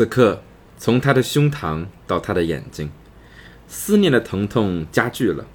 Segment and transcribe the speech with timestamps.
[0.00, 0.42] 此刻，
[0.78, 2.90] 从他的胸膛到他的眼睛，
[3.68, 5.46] 思念的疼痛加剧了。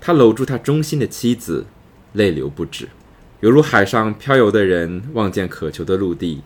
[0.00, 1.66] 他搂住他忠心的妻子，
[2.14, 2.88] 泪流不止，
[3.40, 6.42] 犹如海上漂游的人望见渴求的陆地。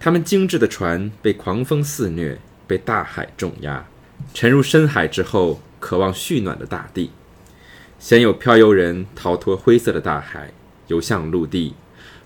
[0.00, 3.86] 他们精致的船被狂风肆虐，被大海重压，
[4.32, 7.12] 沉入深海之后，渴望蓄暖的大地。
[8.00, 10.50] 先有漂游人逃脱灰色的大海，
[10.88, 11.76] 游向陆地，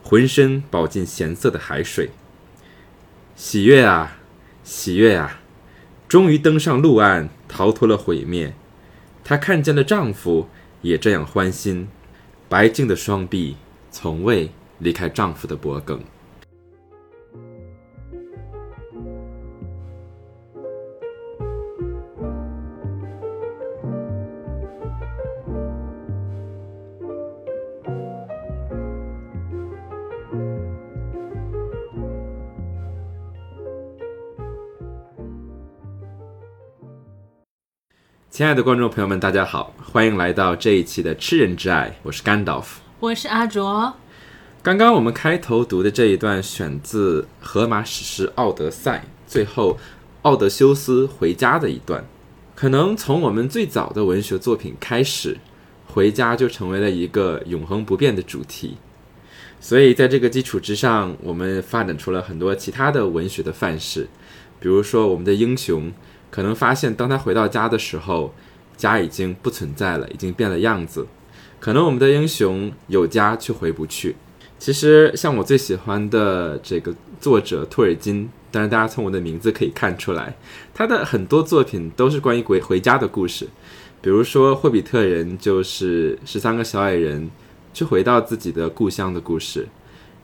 [0.02, 2.08] 浑身饱进咸涩的海水。
[3.36, 4.17] 喜悦啊，
[4.68, 5.40] 喜悦啊！
[6.06, 8.52] 终于登上陆岸，逃脱了毁灭。
[9.24, 10.48] 她看见了丈夫。
[10.82, 11.88] 也这样欢心，
[12.48, 13.56] 白净的双臂
[13.90, 16.00] 从未离开丈夫的脖颈。
[38.38, 43.92] 亲爱的观众朋友们，大家好，欢迎来到这一期的《吃人之爱》，我是甘道夫，我是阿卓。
[44.62, 49.76] 刚刚我们开头读的这一段选自荷马史诗《奥德赛》，最后
[50.22, 52.04] 奥德修斯回家的一段。
[52.54, 55.36] 可能从我们最早的文学作品开始，
[55.88, 58.76] 回家就成为了一个永恒不变的主题。
[59.58, 64.06] 所以在这个基础之上，我们发展出了很多其他的文学的范式，
[64.60, 65.92] 比如说我们的英雄。
[66.30, 68.32] 可能发现，当他回到家的时候，
[68.76, 71.06] 家已经不存在了，已经变了样子。
[71.58, 74.16] 可能我们的英雄有家却回不去。
[74.58, 80.36] 其实，像我最喜欢的这个作者托尔金，当然大家从我的名字可以看出来，
[80.74, 83.48] 他的很多作品都是关于回回家的故事。
[84.00, 87.30] 比如说《霍比特人》，就是十三个小矮人
[87.74, 89.66] 去回到自己的故乡的故事。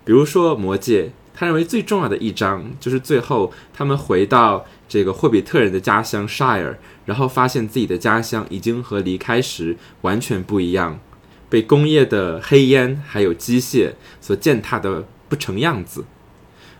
[0.04, 4.64] 比如说《魔戒》，他认为最重要的一章就是最后他们回到。
[4.86, 11.00] 这个霍比特人的家乡 Shire，然后发现自己的家乡已经和离开时完全不一样，
[11.48, 16.04] 被工业的黑烟还有机械所践踏的不成样子。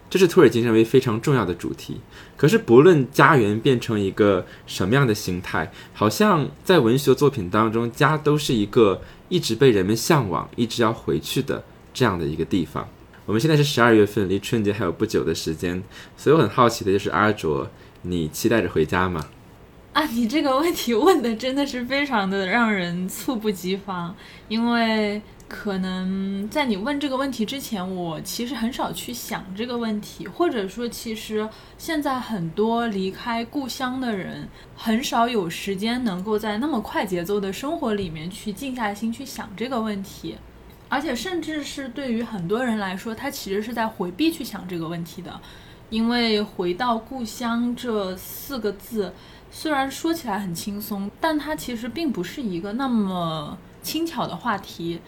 [0.09, 2.03] 这是托尔金认为非常重要的主题。
[2.36, 12.86] 可是不论家园变成一个什么样的形态，好像在文学作品当中，家都是一个一直被人们向往、一直要回去的这样的一个地方。
[13.26, 15.82] 我们现在是十二月份，离春节还有不久的时间，
[16.16, 17.68] 所以我很好奇的就是阿卓。
[18.02, 19.24] 你期待着回家吗？
[19.94, 24.14] 啊， 你这个问题问的真的是非常的让人猝不及防，
[24.48, 31.48] 因为可能在你问这个问题之前，我其实很少去想这个问题，或者说，其实
[31.78, 34.46] 现在很多离开故乡的人，
[34.76, 40.36] 很少有时间能够在那么快节奏的生活里面去静下心去想这个问题，
[40.94, 45.41] 而且甚至是对于很多人来说，他其实是在回避去想这个问题的。
[45.91, 49.12] 因为回到故乡这四个字，
[49.50, 55.00] 虽然说起来很轻松，但它其实并不是一个那么轻巧的话题。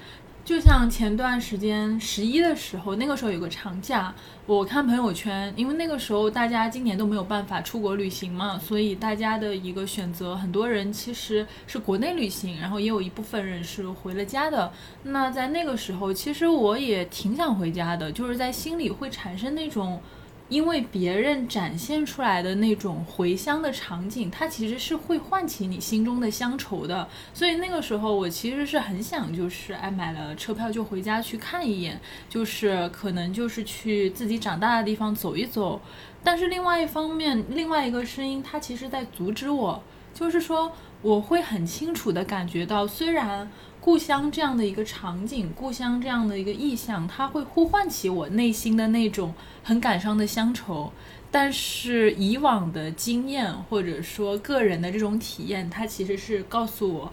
[0.47, 4.15] 就像前段时间十一的时候，那个时候有个长假，
[4.47, 14.73] 我看朋友圈，因为那个时候大家今年都没有办法出国旅行嘛，所以大家的一个选择，很多人其实是国内旅行，然后也有一部分人是回了家的。
[15.03, 20.01] 那在那个时候，其实我也挺想回家的，就是在心里会产生那种。
[20.49, 27.09] 因为别人展现出来的那种回乡的场景，它其实是会唤起你心中的乡愁的。
[27.35, 35.81] 所以那个时候，我其实是很想，就是哎，买了车票就回家去看一眼，就是可能就是去自己长大的地方走一走。
[36.23, 39.83] 但是另外一方面，另外一个声音，它其实在阻止我，
[40.15, 40.71] 就是说
[41.03, 43.51] 我会很清楚的感觉到，虽然。
[43.87, 49.33] 故乡这样的一个场景，故乡这样的一个意象，它会呼唤起我内心的那种
[49.63, 50.93] 很感伤的乡愁。
[51.31, 57.13] 但是以往的经验或者说个人的这种体验，它其实是告诉我，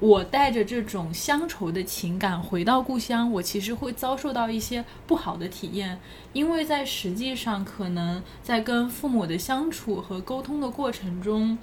[0.00, 6.00] 我带着这种乡愁的情感回到故乡，我其实会遭受到一些不好的体验，
[6.32, 11.56] 因为在实际上可能在跟父母的相处和沟通的过程中，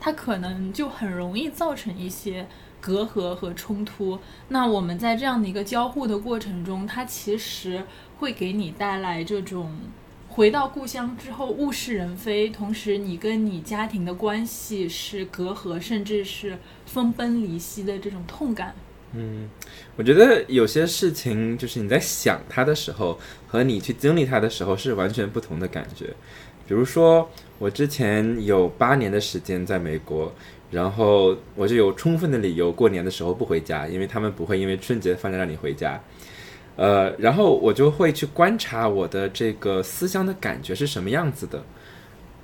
[0.00, 2.48] 它可能就很容易造成一些。
[2.80, 4.18] 隔阂和冲突，
[4.48, 7.82] 那我们在这样的一个交互的过程中，它其实
[8.18, 9.76] 会给你带来这种
[10.28, 18.74] 回到故乡之后物是人非，同时你跟你家庭的关系是隔阂，甚至是分崩离析的这种痛感。
[19.12, 19.48] 嗯，
[19.96, 23.18] 我觉得有些事情就是你在想它的时候，
[23.48, 26.14] 和你去经历它的时候是完全不同的感觉。
[26.68, 30.32] 比如说，我之前有八年的时间在美国。
[30.70, 36.00] 然后我就有充分的理由过年的时候不回家，因为他们不会因为春节放假让你回家。
[36.76, 41.62] 呃，然后我就会去观察我的这个思乡的感觉是什么样子的。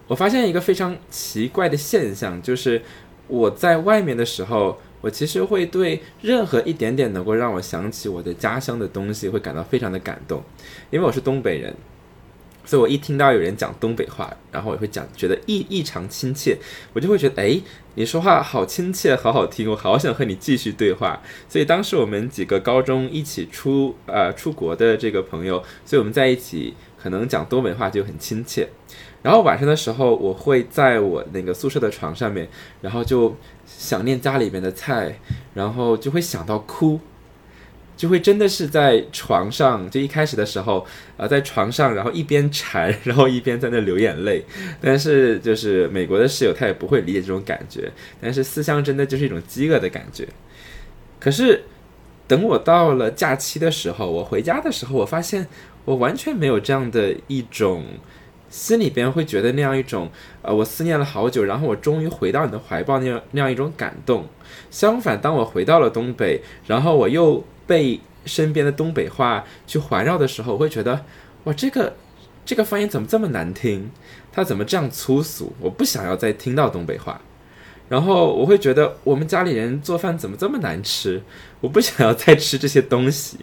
[0.09, 2.81] 我发现一个非常奇怪的现象，就是
[3.29, 10.43] 我在外面的时候，我其实会对任何一点点能够让我想起我的家乡的东西，会感到非常的感动，
[10.91, 11.75] 因为我是东北人。
[12.65, 16.57] 所以我一听到有人讲东北话，然后我会讲，觉得异异常亲切，
[16.93, 17.61] 我就会觉得，哎，
[17.97, 21.21] 你说话好亲切，好好听，我好想和你继续对话。
[21.49, 28.69] 所以当时我们几个高中一起出呃出国的这个朋友，所以我们在一起可能讲东北话就很亲切。
[29.23, 32.49] 然后晚上的时候，我会在我那个宿舍的床上面，
[32.81, 33.37] 然后就
[33.67, 35.19] 想念家里面的菜，
[35.55, 36.99] 然后就会想到哭。
[37.97, 40.85] 就会真的是在床上，就一开始的时候，
[41.17, 44.45] 呃，在床上，然后一边馋， 然后一边在那流眼泪。
[44.81, 47.93] 但是就是美国的室友他也不会理解这种感觉。
[48.21, 50.27] 但是思乡真的就是一种饥饿的感觉。
[51.21, 51.63] 可是
[52.27, 55.47] 等我到了假期的时候，我回家的时候，我发现
[55.85, 57.85] 我完全没有这样的一种
[58.51, 60.11] 心里边会觉得那样一种，
[60.41, 64.27] 呃，我思念了好久，然后我终于回到你的怀抱那样那样一种感动。
[64.71, 67.45] 相反，当我回到了东北，然后我又。
[67.67, 71.05] 被身边的东北话去环绕的时候，我会觉得，
[71.45, 71.95] 哇，这个
[72.45, 73.91] 这个发音怎么这么难听？
[74.33, 75.53] 它怎么这样粗俗？
[75.61, 77.21] 我不想要再听到东北话。
[77.89, 81.23] 然后我会觉得，我们家里人做饭怎么这么难吃？
[81.61, 83.39] 我不想要再吃这些东西。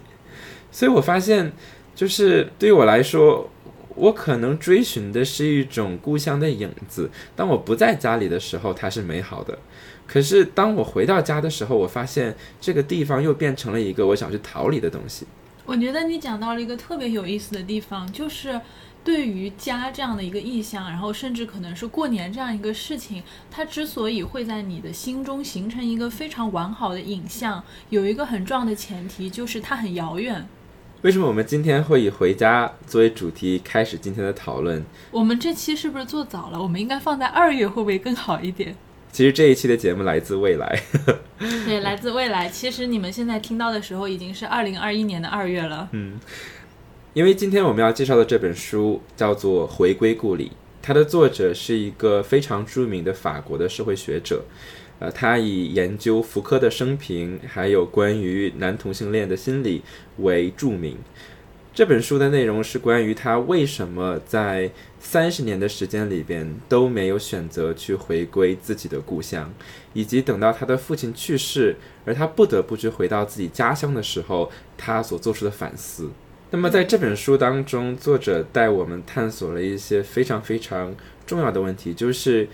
[0.72, 1.52] 所以我发现，
[1.94, 3.48] 就是对于我来说，
[3.94, 7.08] 我可能追寻的是一种故乡的影子。
[7.36, 9.56] 当我不在家里的时候，它是美好的。
[10.10, 15.24] 可是当我回到家的时候，我发现这个地方又变成了一个我想去逃离的东西。
[15.64, 18.60] 我觉得你讲到了一个特别有意思的地方，就是
[19.04, 23.22] 对于家这样的一个意象，然后甚至可能是过年这样一个事情，
[23.52, 30.44] 它之所以会在你的心中形成一个非常完好的影像，有一个很重要的前提，就是它很遥远。
[31.02, 34.84] 为什么我们今天会以回家作为主题开始今天的讨论？
[35.12, 36.60] 我们这期是不是做早了？
[36.60, 38.74] 我们应该放在二月，会不会更好一点？
[39.12, 40.82] 其实这一期的节目来自未来，
[41.66, 42.48] 对，来自未来。
[42.48, 45.88] 其实你们现在听到的时候已经是二零二一年的二月了。
[45.92, 46.18] 嗯，
[47.12, 50.46] 因为今天我们要介绍的这本书叫做《回归故里》，
[50.80, 54.44] 它的作者是一个非常著名的法国的社会学者，
[55.00, 59.82] 呃，他以研究福柯的生平，还有关于男同性恋的心理
[60.18, 60.96] 为著名。
[61.72, 64.70] 这本书的内容是关于他为什么在
[65.02, 69.52] 三十年的时间里边都没有选择去回归自己的故乡，
[69.94, 71.74] 以及等到他的父亲去世，
[72.04, 76.10] 而他不得不去回到自己家乡的时候，他所做出的反思。
[76.50, 80.94] 那么在这本书当中，作者带我们探索了一些非常非常
[81.26, 82.48] 重要的问题，就是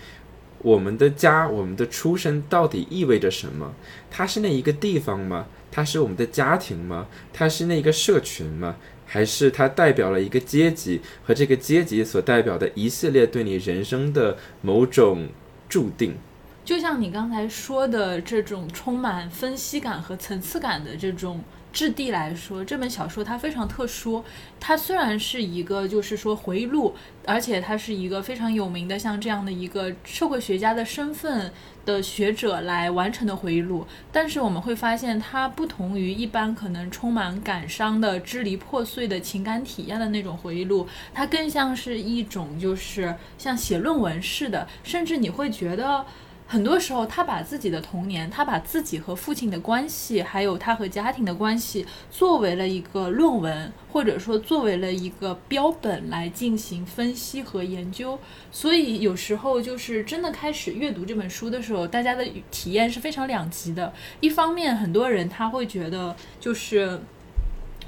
[0.59, 3.73] 我们的家，我们的出身到底意味着什么？
[4.09, 5.47] 它是那一个地方吗？
[5.69, 7.07] 它是我们的家庭吗？
[7.33, 8.77] 它是那一个社群吗？
[9.07, 15.29] 还是它代表了一个阶级和这个阶级所代表的一系列对你人生的某种
[15.67, 16.15] 注定，
[16.63, 21.41] 就像你刚才说的这种充满分析感和层次感的这种。
[21.77, 24.23] 质地来说，这本小说它非常特殊。
[24.59, 31.53] 它虽然是一个，就是说回忆录，而且它是一个非常有名的，像这样的一个社会学家的身份
[31.85, 33.85] 的学者来完成的回忆录。
[34.11, 46.03] 但是我们会发现，它不同于一般可能充满感伤的、支离破碎的情感体验的那种回忆录，它更像是一种，就是像写论文似的，甚至你会觉得。
[46.49, 58.17] 很多时候，他把自己的童年，他把自己和父亲的关系，还有他和家庭的关系，作为了一个论文，或者说作为了一个标本来进行分析和研究。
[58.49, 63.93] 所以有时候就是真的开始阅读这本书的时候，大家的体验是非常两极的。
[64.21, 67.01] 一方面，很多人他会觉得就是。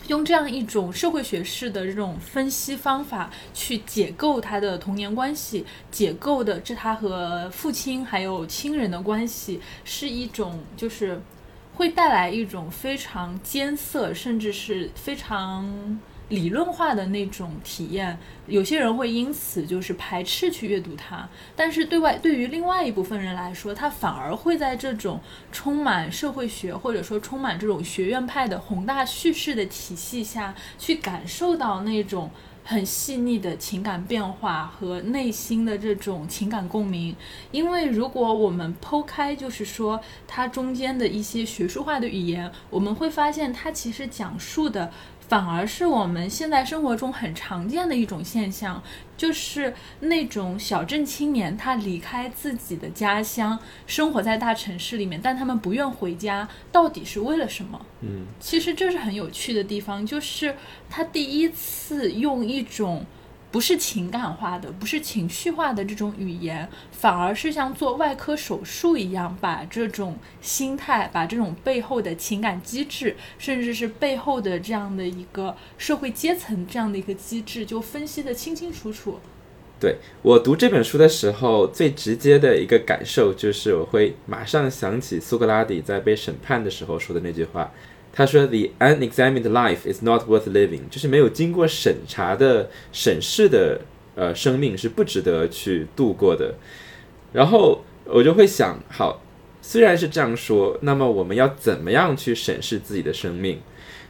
[0.09, 11.21] 用这样一种社会学式的这种分析方法去解构他的童年关系，解构的这他和父亲还有亲人的关系，是一种就是
[11.75, 15.99] 会带来一种非常艰涩，甚至是非常。
[16.29, 25.19] 理论化的那种体验，有些人会因此就是排斥去阅读它，但是对外对于另外一部分人来说，他反而会在这种
[25.51, 32.29] 充满社会学或者说充满这种学院派的宏大叙事的体系下去感受到那种
[32.63, 37.15] 很细腻的情感变化和内心的这种情感共鸣。
[37.49, 44.91] 因为如果我们剖开，就是说它中间的一些学术化的语言，我们会发现它其实讲述的。
[45.29, 48.83] 反而是我们现在生活中很常见的一种现象，
[49.15, 57.79] 就是那种小镇青年，他离开自己的家乡，生活在大城市里面，但他们不愿回家，到底是为了什么？
[58.01, 60.55] 嗯，其实这是很有趣的地方，就是
[60.89, 63.05] 他第一次用一种。
[63.51, 79.19] 不是情感化的，不是情绪化的这种语言，反而是像做外科手术一样，把这种心态，把这种背后的情感机制，甚至是背后的这样的一个社会阶层这样的一个机制，就分析的清清楚楚。
[79.79, 87.71] 对我读这本书的时候，最直接的一个感受就是，我会马上想起苏格拉底在被审判的时候说的那句话。
[88.11, 93.81] 他说：“The unexamined life is not worth living，就是没有经过审查的审视的
[94.15, 96.55] 呃生命是不值得去度过的。”
[97.31, 99.21] 然后我就会想，好，
[99.61, 103.59] 虽然是这样说，那么我们要怎么样去审视自己的生命？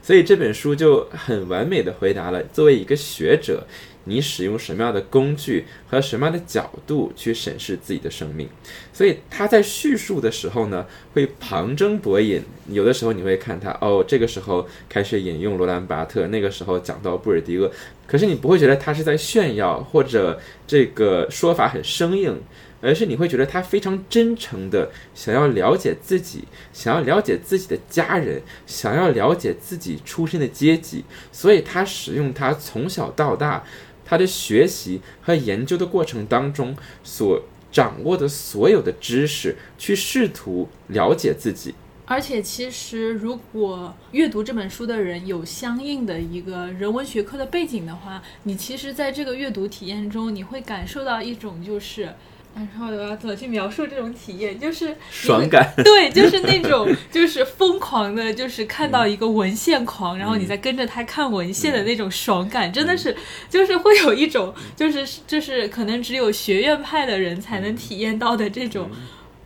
[0.02, 3.66] 所以这本书就很完美的回答了，作为一个学者。
[4.06, 8.50] 你使用什么样的工具和什么样的角度去审视自己的生命？
[8.92, 12.42] 所以他在叙述的时候呢，会旁征博引。
[12.70, 17.72] 有的时候你会看他，哦，这个时候开始引用罗兰巴特，那个时候讲到布尔迪厄，
[18.08, 22.42] 可是你不会觉得他是在炫耀，或者这个说法很生硬。
[22.82, 33.64] 而是你会觉得他非常真诚的想要了解自己，想要了解自己的家人，想要了解自己出身的阶级，所以他使用他从小到大
[34.06, 41.76] 他的学习和研究的过程当中所掌握的所有的知识，去试图了解自己。
[42.06, 52.14] 而且，其实如果阅读这本书的人有相应的一个人文学科的背景的话，你其实在这个阅读体验中，你会感受到一种就是。
[52.60, 54.60] 然后我要怎么去描述这种体验？
[54.60, 63.16] 就是爽感， 对，就是那种就是疯狂的，就是看到一个文献狂，然后你再跟着他看文献的那种爽感，真的是
[63.50, 68.90] 就是会有一种就是就是可能只有学院派的人才能体验到的这种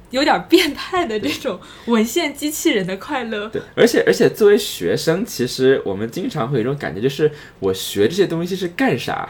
[0.10, 3.48] 有点变态的这种文献机器人的快乐。
[3.50, 9.30] 对，而且而且作为学生，其实我们经常会有一种感觉，就是我学这些东西是干啥？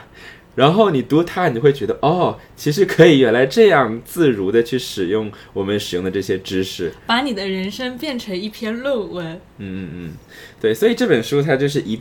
[0.56, 9.42] 然后你读它，你会觉得哦，其实可以原来这样自如的去使用我们使用的这些知识，把你的人生变成一篇论文。
[9.58, 10.12] 嗯嗯嗯，
[10.62, 12.00] 对，所以这本书它就是一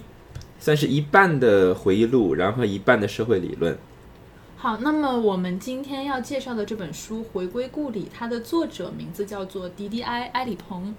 [0.59, 3.77] 算是一半的回忆录，然后一半的社会理论。
[4.57, 10.95] 好，那么我们今天要介绍的这本书《回归故里》，它的作者名字叫做迪迪埃·埃里蓬。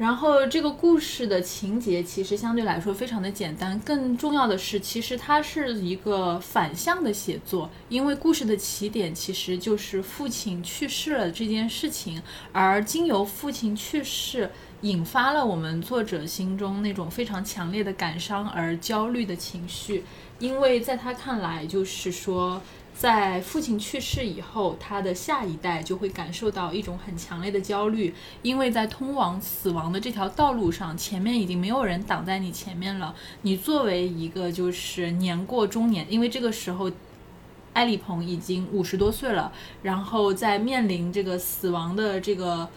[0.00, 20.02] 然后这个故事的情节其实相对来说非常的简单，更重要的是，其实它是一个反向的写作，因为故事的起点其实就是父亲去世了这件事情，而经由父亲去世，引发了我们作者心中那种非常强烈的感伤而焦虑的情绪，
[20.38, 22.62] 因为在他看来，就是说。
[23.00, 33.14] 在父亲去世以后，他的下一代就会感受到一种很强烈的焦虑，因为在通往死亡的这条道路上，前面已经没有人挡在你前面了。
[33.40, 36.90] 你作为一个就是年过中年，因为这个时候，
[37.72, 39.50] 埃里蓬已经五十多岁了，
[39.82, 42.68] 然后在面临这个死亡的这个。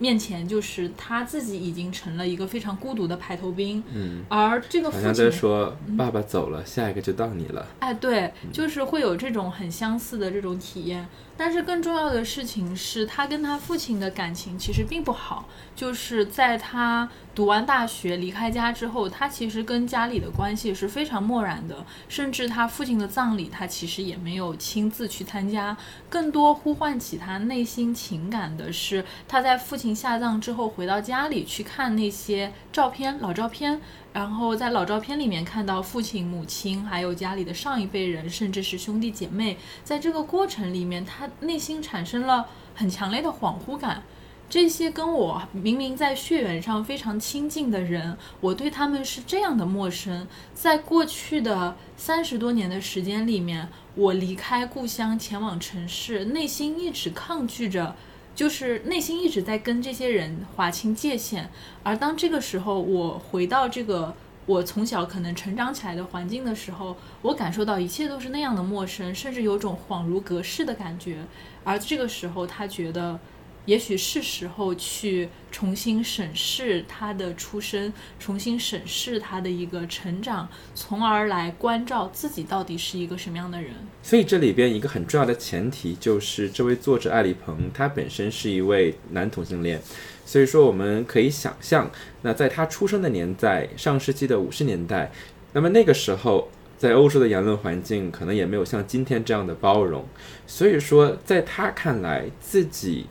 [0.00, 7.66] 面前就是他自己已经成了一个非常孤独的排头兵，嗯，而这个父亲在说爸爸走了，下一个就到你了。
[7.80, 11.06] 哎，对，就是会有这种很相似的这种体验。
[11.40, 15.48] 但是更重要的事情是他跟他父亲的感情其实并不好。
[15.74, 25.74] 就是在他读完大学离开家之后，他其实跟家里的关系是非常漠然的，甚至他父亲的葬礼他其实也没有亲自去参加。
[26.10, 33.80] 更多呼唤起他内心情感的是他在父亲下葬之后回到家里去看那些照片，老照片。
[34.12, 44.02] 然后在老照片里面看到父亲、母亲，还有家里的上一辈人，甚至是兄弟姐妹，在这个过程里面，他内心产生了很强烈的恍惚感。
[44.48, 50.26] 这些跟我明明在血缘上非常亲近的人，我对他们是这样的陌生。
[50.52, 57.94] 在过去的三十多年的时间里面，我离开故乡前往城市，内心一直抗拒着。
[58.40, 61.44] 就是内心一直在跟这些人划清界限，
[61.82, 64.14] 而当这个时候我回到这个
[64.46, 71.18] 我从小可能成长起来的环境的时候，我感受到一切都是那样的陌生，甚至有种恍如隔世的感觉。
[71.64, 73.20] 而这个时候，他觉得。
[73.66, 83.72] 也许是时候去重新审视他的出身，重新审视他的一个成长，从而来关照自己到底是一个什么样的人。
[84.02, 89.80] 所以这里边一个很重要的前提就是，这位作者艾里鹏他本身是一位男同性恋，
[90.24, 91.90] 所以说我们可以想象，
[92.22, 95.12] 那在他出生的年代，上世纪的五十年代。
[95.52, 96.48] 那么那个时候，
[96.78, 100.04] 在欧洲的言论环境可能也没有像今天这样的包容，
[100.46, 103.06] 所以说，在他看来，自己。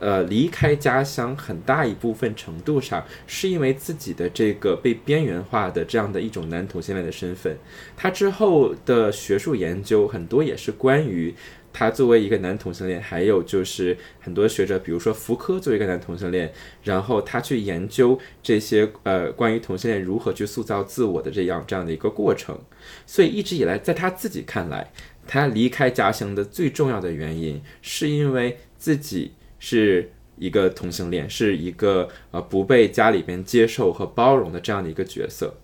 [0.00, 7.56] 呃，离开家乡很大一部分程度上是因为自己的这个被边缘化的这样的一种男同性恋的身份。
[7.96, 11.34] 他之后的学术研究很多也是关于
[11.72, 16.52] 他作为一个男同性恋，还有就是很多学者，比如说福柯作为一个男同性恋，
[16.82, 22.58] 然后他去研究这些呃关于同性恋如何去塑造自我的这样这样的一个过程。
[23.06, 24.90] 所以一直以来，在他自己看来，
[25.26, 29.32] 他离开家乡的最重要的原因是因为自己。
[29.58, 35.54] 是一个同性恋，是一个呃不被家里边接受和包容的这样的一个角色。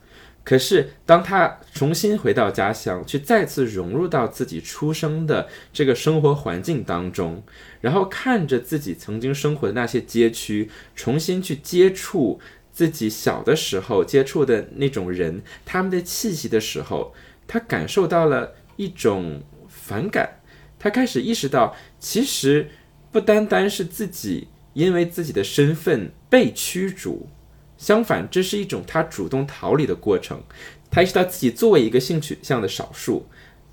[0.44, 7.44] 可是当他重新回到家乡，去再次融入到自己出生的这个生活环境当中，
[7.80, 12.40] 然后看着自己曾经生活的那些街区，重新去接触
[12.72, 17.14] 自己小的时候接触的那种人，他们的气息的时候，
[17.46, 20.40] 他感受到了一种反感。
[20.80, 22.68] 他开始意识到，其实。
[23.12, 27.28] 不单单是自己因为自己的身份被驱逐，
[27.76, 30.42] 相反，这是一种他主动逃离的过程。
[30.90, 33.26] 他意识到自己作为一个性取向的少数，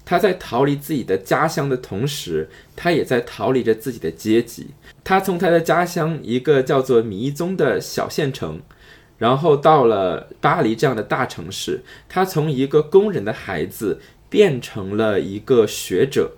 [0.04, 4.68] 他在逃离自己的家乡的同时，他也在逃离着自己的阶级。
[5.06, 8.62] 他从他的家乡一个叫做迷踪的小县城，
[9.18, 16.36] 然后到了巴黎这样的大城市，他从一个工人的孩子变成了一个学者。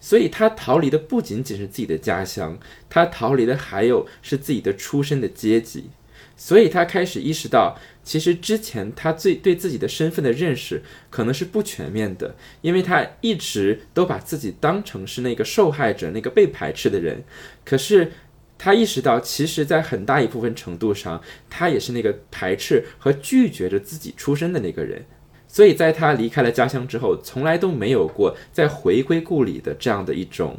[0.00, 5.90] 所以他逃离的不仅仅是自己的家乡，他逃离的还有是自己的出身的阶级。
[6.36, 17.22] 所以他开始意识到，其实之前他最对自己的身份的认识可能是不全面的，因为他一直都把自己当成是那个受害者、那个被排斥的人。
[17.62, 18.12] 可是
[18.56, 25.04] 他意识到，其实，在很大一部分程度上，他也是那个排斥和拒绝着自己出身的那个人。
[25.52, 30.56] 所以，在他离开了家乡之后，从来都没有过再回归故里的这样的一种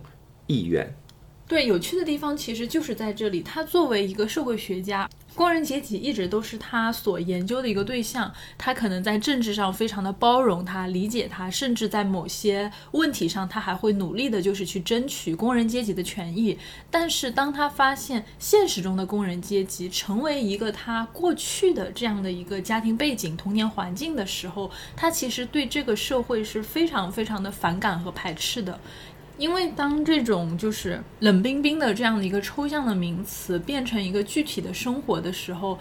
[0.48, 0.94] 意愿。
[1.48, 3.42] 对，有趣的地方其实就是在这里。
[3.42, 8.32] 他作为一个社会学家，工人阶级一直都是他所研究的一个对象。
[8.58, 16.58] 他可能在政治上非常的包容他、理解他，甚至在某些问题上，他还会努力的，就是去争取工人阶级的权益。
[16.90, 28.80] 但是，当他发现现实中的工人阶级成为一个他过去的这样的一个家庭背景、童年环境的时候，他其实对这个社会是非常非常的反感和排斥的。
[29.42, 35.80] 因为当这种就是冷冰冰的这样的一个抽象的名词变成一个具体的生活的时候，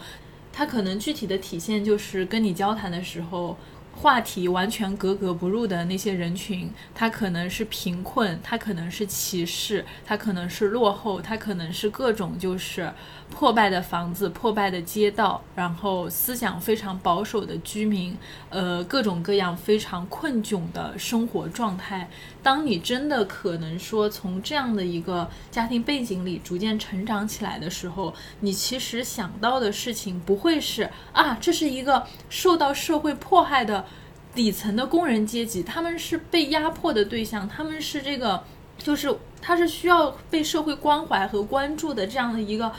[0.51, 3.55] 它可能具体的体现就是跟你交谈的时候。
[3.93, 12.89] 话题完全格格不入的那些人群，他可能是贫困，他可能是歧视，他可能是落后，他可能是各种就是
[13.29, 18.17] 破败的房子、破败的街道，然后思想非常保守的居民，
[18.49, 22.09] 呃，各种各样非常困窘的生活状态。
[22.43, 33.85] 当你真的可能说从这样的一个家庭背景里逐渐成长起来的时候，你其实想到的事情不会是啊，这是一个受到社会迫害的。
[34.33, 38.41] 底层的工人阶级，他们是被压迫的对象，他们是这个，
[38.77, 42.71] 就是他是需要被社会关怀和关注的这样的一个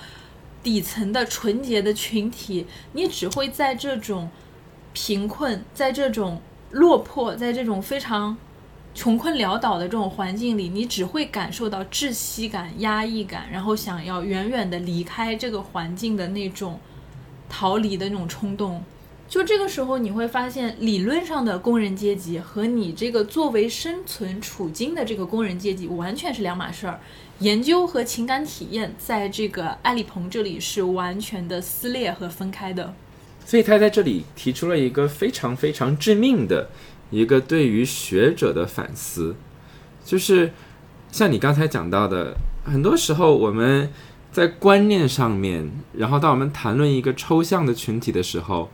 [0.62, 2.66] 底层的纯洁的群体。
[2.94, 4.30] 你只会在这种
[4.94, 8.34] 贫困，在这种落魄，在这种非常
[8.94, 16.78] 穷困潦倒的这种环境里，你只会感受到窒息感、压抑感，然后想要远远的离开这个环境的那种
[17.48, 18.82] 逃离的那种冲动。
[19.28, 27.00] 就这个时候，你会发现，理论上的工人阶级和你这个作为生存处境的这个工人阶级完全是两码事儿。
[27.38, 32.94] 研究和情感体验在这个艾利鹏这里是完全的撕裂和分开的。
[33.44, 36.68] 所以他在这里提出了一个非常非常致命的
[37.12, 39.36] 一个对于学者的反思，
[40.04, 40.50] 就是
[41.12, 43.88] 像你刚才讲到的，很多时候我们
[44.32, 48.68] 在观念上面，然后当我们谈论一个抽象的群体的时候。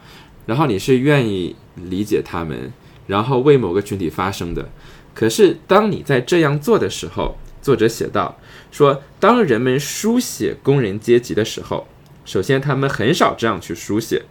[0.46, 2.72] 然后你是愿意理解他们，
[3.07, 4.70] 然后为某个群体发声的。
[5.14, 8.38] 可是当你在这样做的时候，作者写道
[8.70, 11.87] 说，当人们书写工人阶级的时候，
[12.24, 14.22] 首先他们很少这样去书写，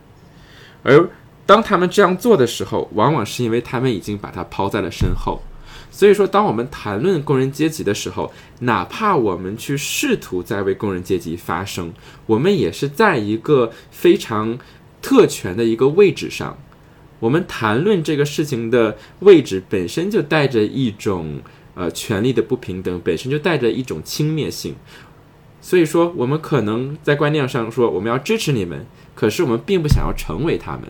[0.81, 1.07] 而
[1.47, 5.41] 当他们这样做的时候，往往是因为他们已经把它抛在了身后。
[5.89, 11.91] 所以说，当我们谈论工人阶级的时候，哪怕我们去试图在为工人阶级发声，
[12.27, 14.59] 我们也是在一个非常。
[14.99, 16.57] 特权的一个位置上，
[17.19, 21.39] 我们谈论这个事情的位置本身就带着一种
[21.75, 24.75] 呃权力的不平等，本身就带着一种轻蔑性。
[25.61, 30.81] 所以说，我们可能在观念上说我们要支持你们，可是我们并不想要成为他们。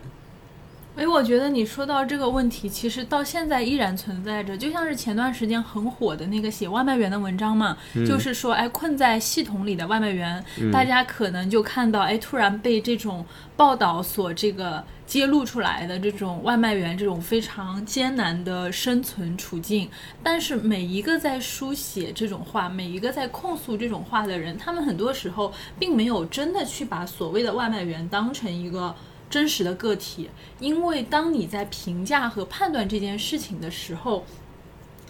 [0.97, 13.23] 哎，我觉得你说到这个问题，其实到现在依然存在着，就像是前段时间很火的那个写外卖员的文章嘛，就是说，哎，困在系统里的外卖员，大家可能就看到，哎，突然被这种
[13.55, 19.87] 报道所这个揭露出来的这种外卖员这种非常艰难的生存处境，
[20.23, 28.95] 但是每一个在书写这种话，每一个在控诉这种话的人，他们很多时候并没有真的去把所谓的外卖员当成一个。
[29.29, 34.25] 真实的个体，因为当你在评价和判断这件事情的时候，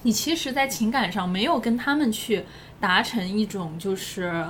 [0.03, 2.43] 你其实，在情感上没有跟他们去
[2.79, 4.45] 达成一种就是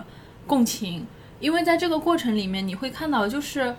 [0.45, 1.05] 共情，
[1.39, 3.75] 因为在这个过程里面，你会看到就是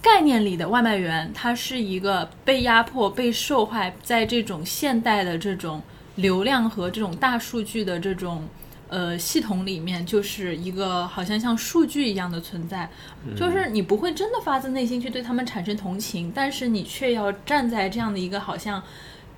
[0.00, 5.82] 概念里的外卖员，他是一个被压迫、被受害，在这种现代的这种
[6.16, 8.48] 流量和这种大数据的这种。
[8.88, 12.90] 呃，系统里面就是一个好像像数据一样的存在，
[13.36, 18.82] 就是你不会真的发自内心去对他们产生同情，但是你却要站在这样的一个好像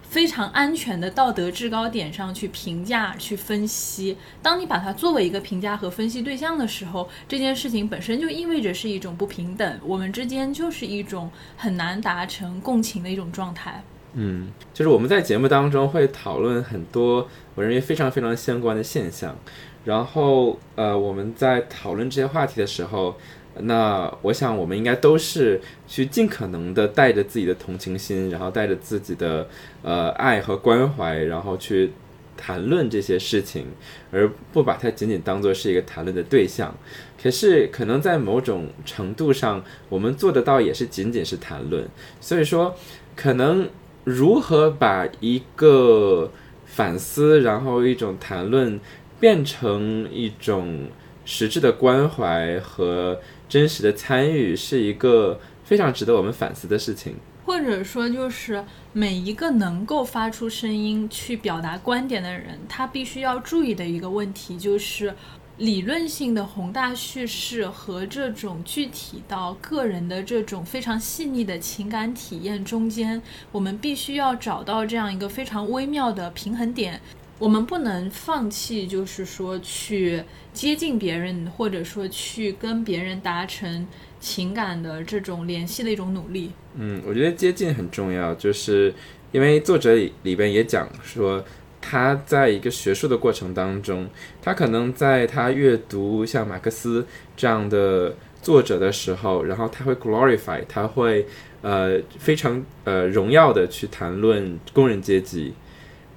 [0.02, 4.16] 非常安全的道德制高点上去评价、去分析。
[4.42, 13.82] 当你把它作为一个评价和分析对象的时候，这件事情本身就意味着是一种不平等，我们之间就是一种很难达成共情的一种状态。
[14.14, 19.36] 嗯，就是我们在节目当中会讨论很多我认为非常非常相关的现象，
[19.84, 23.16] 然后呃，我们在讨论这些话题的时候，
[23.60, 29.48] 那我想我们应该都是去尽可能的带着自己的同情心，然后带着自己的
[29.82, 31.92] 呃爱和关怀，然后去
[32.36, 33.66] 谈论这些事情，
[34.10, 36.74] 而不把它仅仅当做是一个谈论的对象。
[37.22, 41.86] 可是可能在某种程度上，我们做得到也是仅仅是谈论，
[42.20, 42.74] 所以说
[43.14, 43.68] 可能。
[44.04, 46.32] 如何把一个
[46.64, 48.80] 反思，然后一种谈论，
[49.18, 50.88] 变成一种
[51.24, 57.14] 实质的关怀和真实的参与，是一个非常值得我们反思的事情。
[57.44, 65.14] 或者说，就是每一个能够发出声音去表达观点的人，他必须要注意的一个问题就是。
[65.60, 73.20] 理论性的宏大叙事和这种具体到个人的这种非常细腻的情感体验中间，
[73.52, 76.98] 我们必须要找到这样一个非常微妙的平衡点。
[77.38, 83.86] 我们不能放弃，就是说去接近别人，或者说去跟别人达成
[84.18, 86.52] 情感的这种联系的一种努力。
[86.76, 88.94] 嗯，我觉得接近很重要，就是
[89.30, 91.44] 因为作者里边也讲说。
[91.80, 94.08] 他在一个学术的过程当中，
[94.42, 101.26] 他可能在他阅读像马克思这样的作者的时候，然后他会 glorify，他会
[101.62, 105.54] 呃非常呃荣耀的去谈论工人阶级，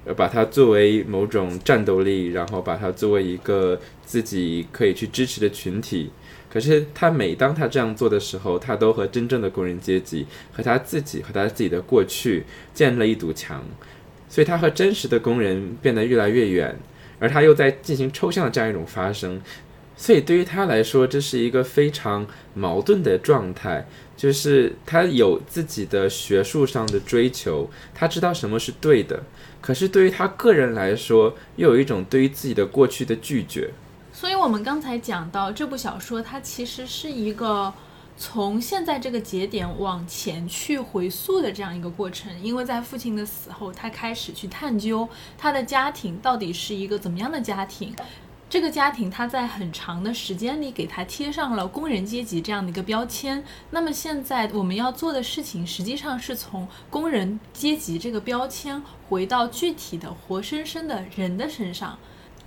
[0.04, 6.10] 呃把它作为某种战斗力，然后把它作为一个自己可以去支持的群体。
[6.50, 13.64] 可是他每当他这样做的时候，他都和真正的工人阶级和他自己和他自己的过去建了一堵墙。
[14.34, 16.76] 所以，他和真实的工人变得越来越远，
[17.20, 19.40] 而他又在进行抽象的这样一种发生。
[19.96, 23.86] 所以，对于他来说，这是一个非常矛盾的状态。
[24.16, 29.22] 就是他有自己的学术上的追求，他知道什么是对的，
[29.60, 33.70] 可是对于他个人来说，又有一种对于自己的过去的拒绝。
[34.12, 37.72] 所以我们刚才讲到这部小说，它其实是一个。
[38.16, 47.92] 从现在这个节点往前去回溯的这样一个过程，因为在父亲的死后，他开始去探究他的家庭到底是一个怎么样的家庭。
[48.48, 53.42] 这个家庭他在很长的时间里给他贴上了工人阶级这样的一个标签。
[53.70, 61.98] 那么现在我们要做的事情，实际上是从工人阶级这个标签回到具体的活生生的人的身上，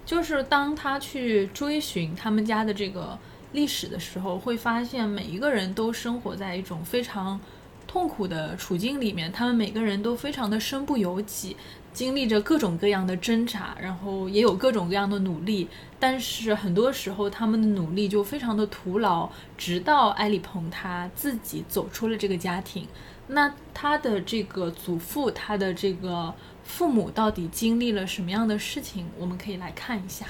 [0.05, 3.19] 就是当他去追寻他们家的这个。
[3.53, 7.39] 历史的时候，会发现每一个人都生活在一种非常
[7.87, 11.55] 痛苦的处境里面，他们每个人都非常的身不由己，
[11.93, 22.85] 经历着各种各样的挣扎，然后也有各种各样的努力，但是很多时候他们的努力就非常的徒劳，直到埃里蓬他自己走出了这个家庭，
[23.27, 26.33] 那他的这个祖父，他的这个
[26.63, 29.07] 父母到底经历了什么样的事情？
[29.17, 30.25] 我们可以来看一下。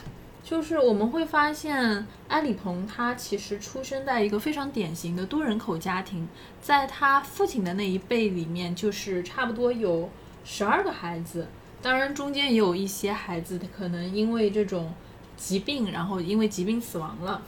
[0.50, 6.26] 就是我们会发现，埃里蓬他其实出生在一个非常典型的多人口家庭，
[6.62, 10.10] 在他父亲的那一辈里面，就是差不多有
[10.46, 11.50] 十二个孩子，
[11.82, 14.94] 当然中间也有一些孩子可能因为这种
[15.36, 17.42] 疾病，然后因为疾病死亡了。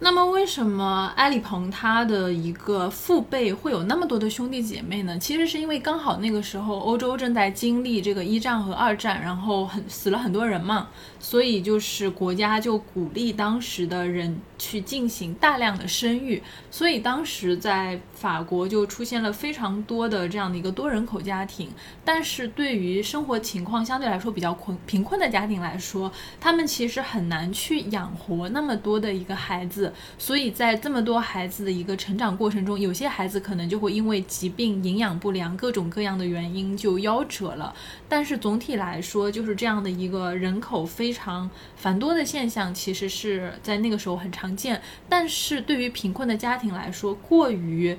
[0.00, 5.18] 那么，为什么埃里蓬他的一个父辈会有那么多的兄弟姐妹呢？
[5.18, 21.68] 其实是因为刚好那个时候欧洲正在经历这个一战和二战，然后很死了很多人嘛，所以就是国家就鼓励当时的人去进行大量的生育，所以当时在法国就出现了非常多的这样的一个多人口家庭。
[22.04, 29.92] 但是对于生活情况相对来说比较困贫困的家庭来说，他们其实很难去养活那么多的一个孩子。
[30.18, 37.72] 所以在这么多孩子的一个成长过程中，有些孩子可能就会因为疾病、营养不良各种各样的原因就夭折了。
[38.08, 44.80] 但是总体来说，就是这样的一个人口非常繁多的现象，其实是在那个时候很常见。
[45.08, 47.96] 但是对于贫困的家庭来说，过于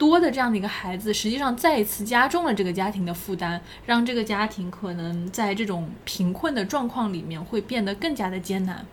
[0.00, 8.86] 多的这样的一个孩子，实际上再一次加重了这个家庭的负担，让这个家庭可能在这种贫困的状况里面会变得更加的艰难。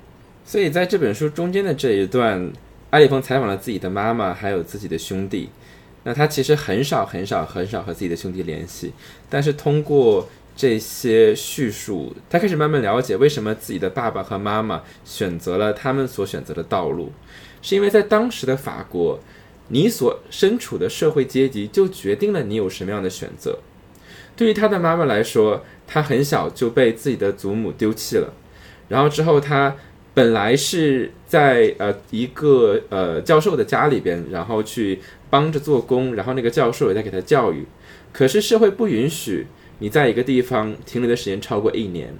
[0.44, 2.52] 所以在这本书中间的这一段，
[2.90, 5.50] 埃里峰采访了自己的妈妈，还有自己的兄弟。
[6.04, 8.92] 那他其实很少、很少、很少和自己的兄弟联系，
[9.30, 17.14] 但是通过这些叙述，他开始慢慢了解为什么自己的爸爸和妈妈选择了他们所选择的道路，
[17.62, 19.18] 是因为在当时的法国，
[19.70, 23.60] 你所身处的社会阶级就决定了你有什么样的选择。
[24.36, 28.34] 对于他的妈妈来说，他很小就被自己的祖母丢弃了，
[28.90, 29.76] 然后之后他。
[30.14, 35.00] 本来是在呃一个呃教授的家里边，然后去
[35.30, 37.68] 帮着做工，然后那个教授也在给他教育。
[38.12, 39.46] 可是社会不允许
[39.78, 42.16] 你在一个地方停留的时间超过一年，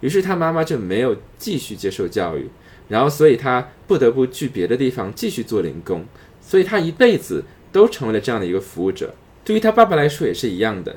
[0.00, 2.50] 于是他妈妈就没有继续接受教育，
[2.88, 6.04] 然后所以他不得不去别的地方继续做零工，
[6.50, 9.14] 所以他一辈子都成为了这样的一个服务者。
[9.44, 10.96] 对于他爸爸来说也是一样的，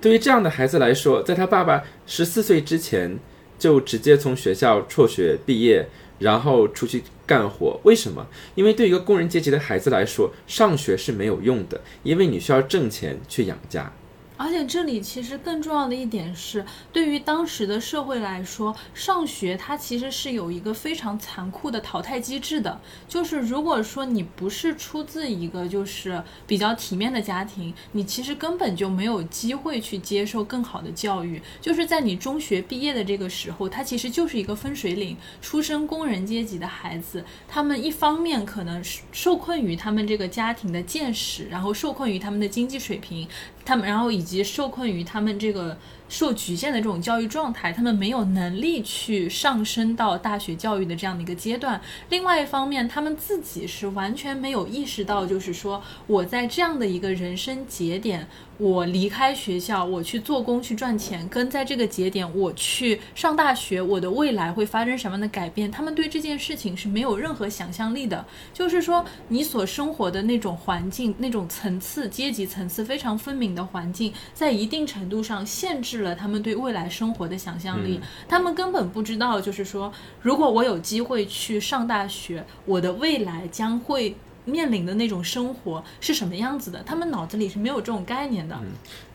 [0.00, 3.18] 对于这样的孩子来说，在他爸爸十四岁之前。
[3.58, 7.80] 就直接从学校辍学毕业，然后出去干活。
[7.84, 8.26] 为什么？
[8.54, 13.90] 因为对一个工人阶级的孩子来说，上学是没有用的，因为你需要挣钱去养家。
[14.36, 22.80] 而且这里其实更重要的一点是，对于当时的社会来说，上学它其实是有一个非常残酷的淘汰机制的。
[23.08, 31.40] 就是如果说你不是出自一个就是比较体面的家庭，你其实根本就没有机会去接受更好的教育。
[31.60, 35.16] 就是在你中学毕业的这个时候，它其实就是一个分水岭。
[35.40, 43.26] 出身工人阶级的孩子，他们一方面可能受困于他们这个家庭的见识，然后受困于他们的经济水平。
[43.66, 45.76] 他们，然后以及受困于他们这个。
[46.08, 51.80] 受局限的这种教育状态，他们没有能力去上升到大学教育的这样的一个阶段。
[52.10, 65.70] 另外一方面，他们自己是完全没有意识到，就是说我在这样的一个人生节点，我离开学校，我去做工去赚钱，跟在这个节点我去上大学，我的未来会发生什么样的改变？
[65.70, 68.24] 他们对这件事情是没有任何想象力的。
[68.54, 75.96] 就是说，你所生活的那种环境、那种层次、阶级层次非常分明的环境，在一定程度上限制。
[75.96, 79.90] 了他们对未来生活的想象力，他们根本不知道，就是说，
[80.20, 84.14] 如果我有机会去上大学，我的未来将会
[84.46, 88.58] 面临的那种生活是什么样子的，他们脑子里是没有这种概念的。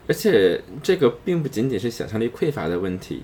[0.08, 3.24] 而且，这个并不仅仅是想象力匮乏的问题，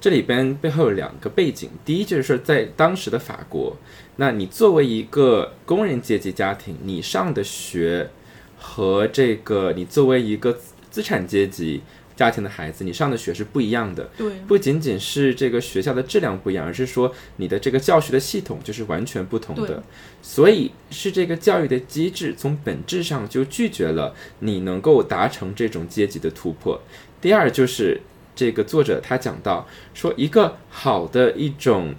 [0.00, 1.68] 这里边背后有两个背景。
[1.84, 3.76] 第一，就是说，在当时的法国，
[4.16, 8.08] 那你作为一个工人阶级家庭，你上的学
[8.56, 10.58] 和这个你作为一个
[10.90, 11.82] 资产阶级。
[12.20, 14.10] 家庭的孩子，你上的学是不一样的。
[14.14, 19.82] 对，不仅仅是这个学校的质量不一样，而是说你的这个教学的系统就是完全不同的。
[20.20, 26.78] 所以是这个教育的机制从本质上就拒绝了你能够达成这种阶级的突破。
[27.22, 28.02] 第二就是
[28.36, 31.94] 这个作者他讲到说，一个好的一种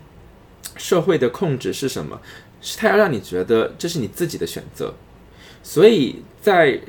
[0.77, 2.21] 社会的控制是什么？
[2.61, 4.93] 是他要让你觉得这是你自己的选择。
[5.63, 6.79] 所以在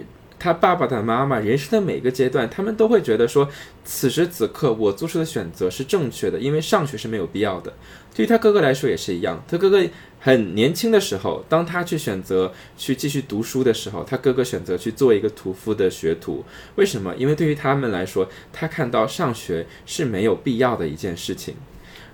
[0.42, 3.48] 他爸爸的妈妈，人生的每个阶段，他们都会觉得说，
[3.85, 7.72] 此时此刻我做出的选择是正确的，因为上学是没有必要的。
[8.12, 9.81] 对于他哥哥来说也是一样，他哥哥
[10.18, 16.44] 很年轻的时候，当他去选择去继续读书的时候，他哥哥选择去做一个屠夫的学徒。
[16.74, 17.14] 为什么？
[17.16, 21.55] 因为对于他们来说，他看到上学是没有必要的一件事情。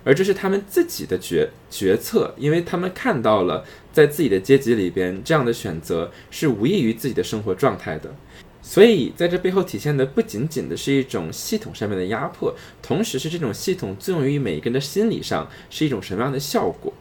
[0.03, 8.15] 而这是他们自己的决决策，因为他们看到了在自己的阶级里边，这样的选择是无异于自己的生活状态的。
[8.61, 16.93] 所以在这背后体现的不仅仅的是一种系统上面的压迫，同时是这种系统作用于每一个人的心理上是一种什么样的效果？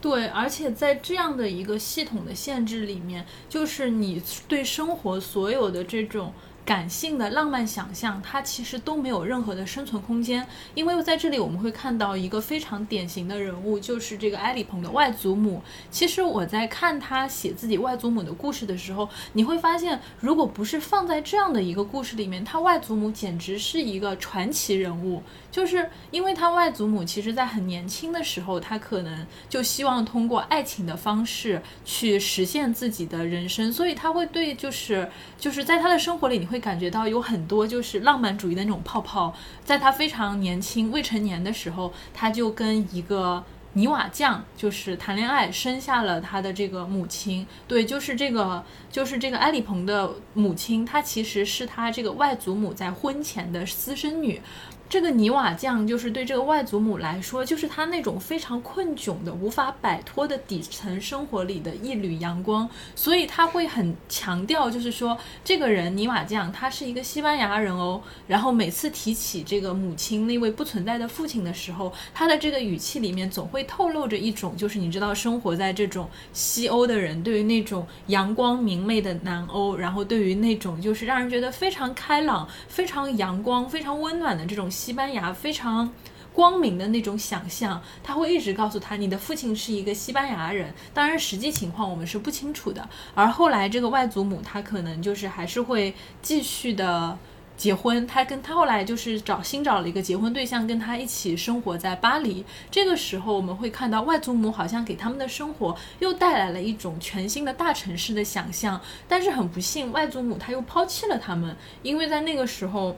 [0.00, 6.32] 对，而且在这样的一个系统的限制里面，就是你对生活所有的这种。
[6.66, 10.44] 感性的浪漫想象，它其实都没有任何的生存空间。
[10.74, 15.62] 因为在这里我们会看到一个非常典型的人物，就是这个埃里蓬的外祖母。
[15.92, 25.22] 其实我在看他写自己外祖母的故事的时候，你会发现，如果不是放在这样的一个故事里面，他外祖母简直是一个传奇人物。
[25.52, 39.34] 就是因为他外祖母其实在很年轻的时候，他可能就希望通过爱情的方式去实现自己的人生，所以他会对就是就是在他的生活里，你会会感觉到有很多就是浪漫主义的那种泡泡。
[39.62, 47.46] 在他非常年轻未成年的时候，他就跟一个泥瓦匠就是谈恋爱，生下了他的这个母亲。
[47.68, 54.40] 对，就是这个就是这个埃里蓬的母亲，她其实是他这个外祖母在婚前的私生女。
[54.88, 68.00] 这个泥瓦匠就是对这个外祖母来说，就是他那种非常困窘的、无法摆脱的底层生活里的一缕阳光，所以他会很强调，就是说这个人泥瓦匠他是一个西班牙人哦。
[68.28, 84.70] 然后每次提起这个母亲那位不存在的父亲的时候，他的这个语气里面总会透露着一种，就是你知道生活在这种西欧的人对于那种阳光明媚的南欧，然后对于那种就是让人觉得非常开朗、非常阳光、非常温暖的这种。
[84.76, 85.90] 西班牙非常
[86.34, 90.74] 光明的那种想象，他会一直告诉他，你的父亲是一个西班牙人。
[90.92, 92.86] 当然，实际情况我们是不清楚的。
[93.14, 97.16] 而后来，这个外祖母她可能就是还是会继续的
[97.56, 98.06] 结婚。
[98.06, 102.44] 他跟他后来就是找新找了一个结婚对象，跟他一起生活在巴黎。
[102.70, 108.78] 这个时候，我们会看到外祖母好像给他们的生活又带来了一种全新的大城市的想象。
[109.08, 112.94] 但是很不幸，外祖母她又抛弃了他们，因为在那个时候。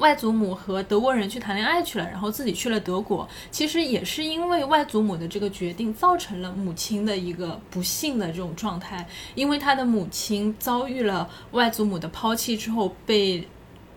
[0.00, 3.28] 外祖母和德国人去谈恋爱去了，然后自己去了德国。
[3.50, 9.06] 其实也是因为外祖母的这个决定，造成了母亲的一个不幸的这种状态。
[9.34, 13.46] 因为他的母亲遭遇了外祖母的抛弃之后，被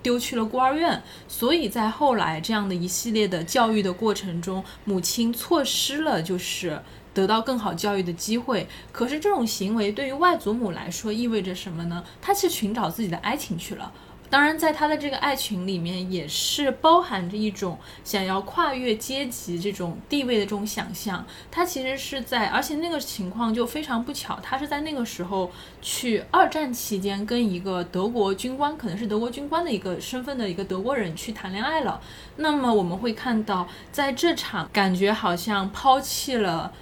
[0.01, 6.81] 丢去了孤儿院，所以在后来这样的一系列的教育的过程中，母亲错失了就是
[7.13, 8.67] 得到更好教育的机会。
[8.91, 12.03] 可是这种行为对于外祖母来说意味着什么呢？
[12.21, 13.93] 她去寻找自己的爱情去了。
[14.33, 21.23] 当然，在他的这个爱情里面，也是包含着一种想要跨越阶级这种地位的这种想象。
[21.51, 25.51] 他其实是在，而且那个情况就非常不巧，他是在那个时候
[25.83, 32.01] 去二战期间跟一个德国军官，可能是德国军官的一个身份的一个德国人去谈恋爱了。
[32.37, 36.73] 那么我们会看到，在这场感觉好像抛弃了。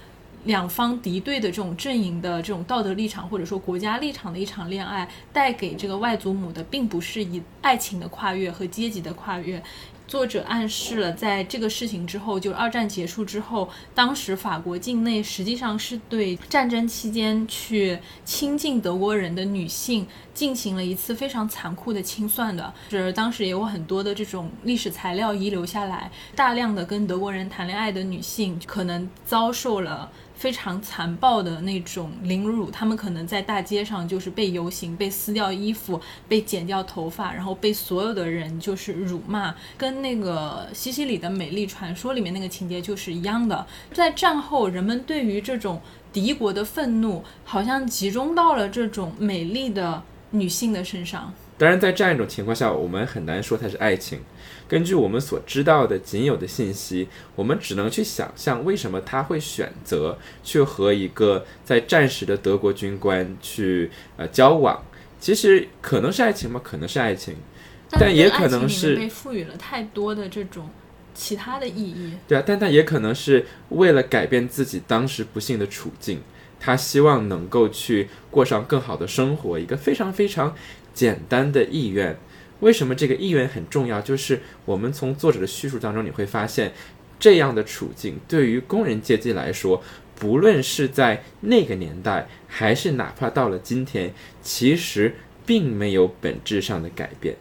[0.44, 9.62] 两方敌对的这种阵营的这种道德立场，或者说国家立场的一场恋爱，带给这个外祖母的，并不是以爱情的跨越和阶级的跨越。
[10.08, 22.74] 作者暗示了，在这个事情之后，就二战结束之后，当时法国境内实际上是对战争期间去亲近德国人的女性进行了一次非常残酷的清算的。
[22.90, 30.10] 是当时也有很多的这种历史材料遗留下来，大量的跟德国人谈恋爱的女性可能遭受了。
[30.34, 43.66] 非常残暴的那种凌辱，他们可能在大街上就是被游行、被撕掉衣服、被剪掉头发，然后被所有的人就是辱骂，跟那个西西里的美丽传说里面那个情节就是一样的。
[43.92, 45.80] 在战后，人们对于这种
[46.12, 51.32] 敌国的愤怒，好像集中到了这种美丽的女性的身上。
[51.58, 54.18] 当然，在这样一种情况下，我们很难说它是爱情。
[54.72, 57.06] 根据我们所知道的仅有的信息，
[57.36, 64.82] 我们只能去想象为什么他会选择去和一个在战时的德国军官去呃交往。
[65.20, 66.58] 其实可能是爱情吗？
[66.64, 67.36] 可能是爱情，
[67.90, 70.70] 但也可能是被赋予了太多的这种
[71.12, 72.14] 其他的意义。
[72.26, 76.22] 对啊，但但也可能是为了改变自己当时不幸的处境，
[76.58, 80.56] 他希望能够去过上更好的生活，一个非常非常
[80.94, 82.18] 简单的意愿。
[82.62, 84.00] 为什么这个意愿很重要？
[84.00, 86.72] 就是我们从作者的叙述当中，你会发现，
[87.18, 89.82] 这样的处境对于工人阶级来说，
[90.14, 97.34] 不论是在那个年代，还是哪怕到了今天，其实并没有本质上的改变。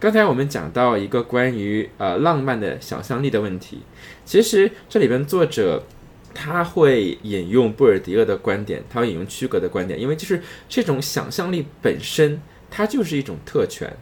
[0.00, 3.80] 刚才我们讲到一个关于呃浪漫的想象力的问题，
[4.24, 5.84] 其实这里边作者
[6.32, 13.94] 他会引用布尔迪厄的观点，他会引用区格的观点，因为就是这种想象力本身，它就是一种特权。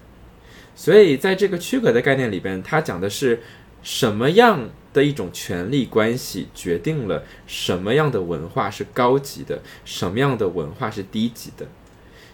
[0.75, 3.43] 所以，在这个区隔的概念里边，它讲的是
[3.83, 11.67] 什么样的一种权力关系决定了什么样的文化是高级的，什么样的文化是低级的。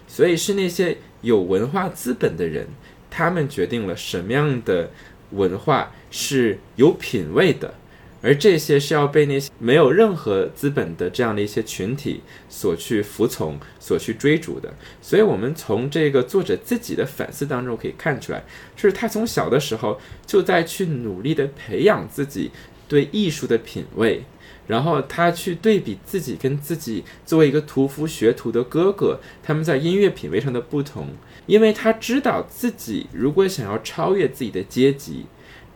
[0.07, 2.67] 所以，是那些有文化资本的人，
[3.09, 4.91] 他们决定了什么样的
[5.31, 7.73] 文化是有品位的，
[8.27, 14.73] 而这些是要被那些没有任何资本的这样的一些群体所去服从、所去追逐的。
[15.01, 18.43] 所以，我们从这个作者自己的反思当中可以看出来，
[18.75, 22.51] 就是他从小的时候就在去努力的培养自己
[22.89, 24.25] 对艺术的品味。
[24.67, 31.07] 然后他去对比自己跟自己作为一个屠夫学徒的哥哥，他们在音乐品味上的不同，
[31.45, 35.25] 因为他知道自己如果想要超越自己的阶级，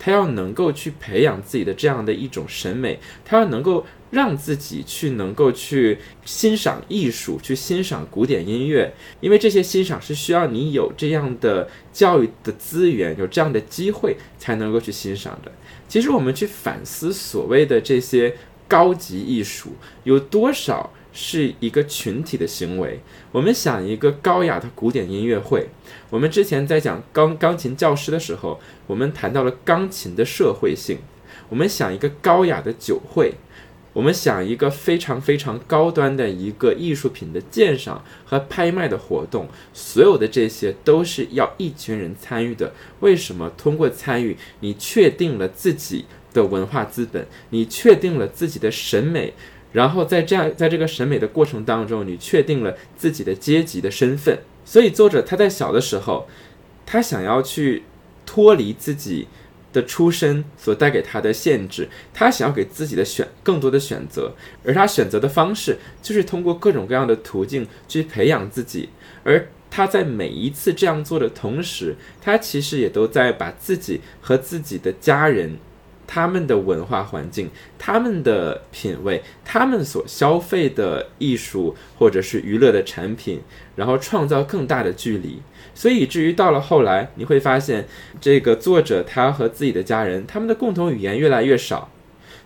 [0.03, 15.51] 他要能够去培养自己的这样的一种审美，他要能够让自己去能够去欣赏艺术，去欣赏古典音乐，因为这些欣赏是需要你有这样的教育的资源，有这样的机会才能够去欣赏的。
[15.87, 18.35] 其实我们去反思所谓的这些。
[18.71, 19.71] 高级艺术
[20.05, 22.99] 有多少是一个群体的行为？
[23.31, 25.69] 我们想一个高雅的古典音乐会。
[26.09, 30.99] 我们之前在讲钢钢琴教师的时候，我们谈到了钢琴的社会性。
[31.49, 33.33] 我们想一个高雅的酒会，
[33.93, 39.47] 我们想一个非常非常高端的一个艺术品的鉴赏和拍卖的活动。
[39.73, 42.73] 所有的这些都是要一群人参与的。
[43.01, 43.51] 为什么？
[43.57, 46.05] 通过参与，你确定了自己。
[46.33, 49.33] 的文化资本，你确定了自己的审美，
[49.71, 54.37] 然后在这样在这个审美的过程当中，你确定了自己的阶级的身份。
[54.65, 56.27] 所以作者他在小的时候，
[56.85, 57.83] 他想要去
[58.25, 59.27] 脱离自己
[59.73, 64.33] 的出身所带给他的限制，他想要给自己的选更多的选择，
[64.65, 68.89] 而他选择的方式就是通过各种各样的途径去培养自己。
[69.23, 75.57] 而他在每一次这样做的同时，他其实也都在把自己和自己的家人。
[76.13, 77.49] 他们的文化环境、
[77.79, 83.39] 他们的品味、他们所消费的艺术或者是娱乐的产品，
[83.77, 85.41] 然后创造更大的距离，
[85.73, 87.87] 所以以至于到了后来，你会发现
[88.19, 91.89] 这个作者他和自己的家人，他们的共同语言越来越少。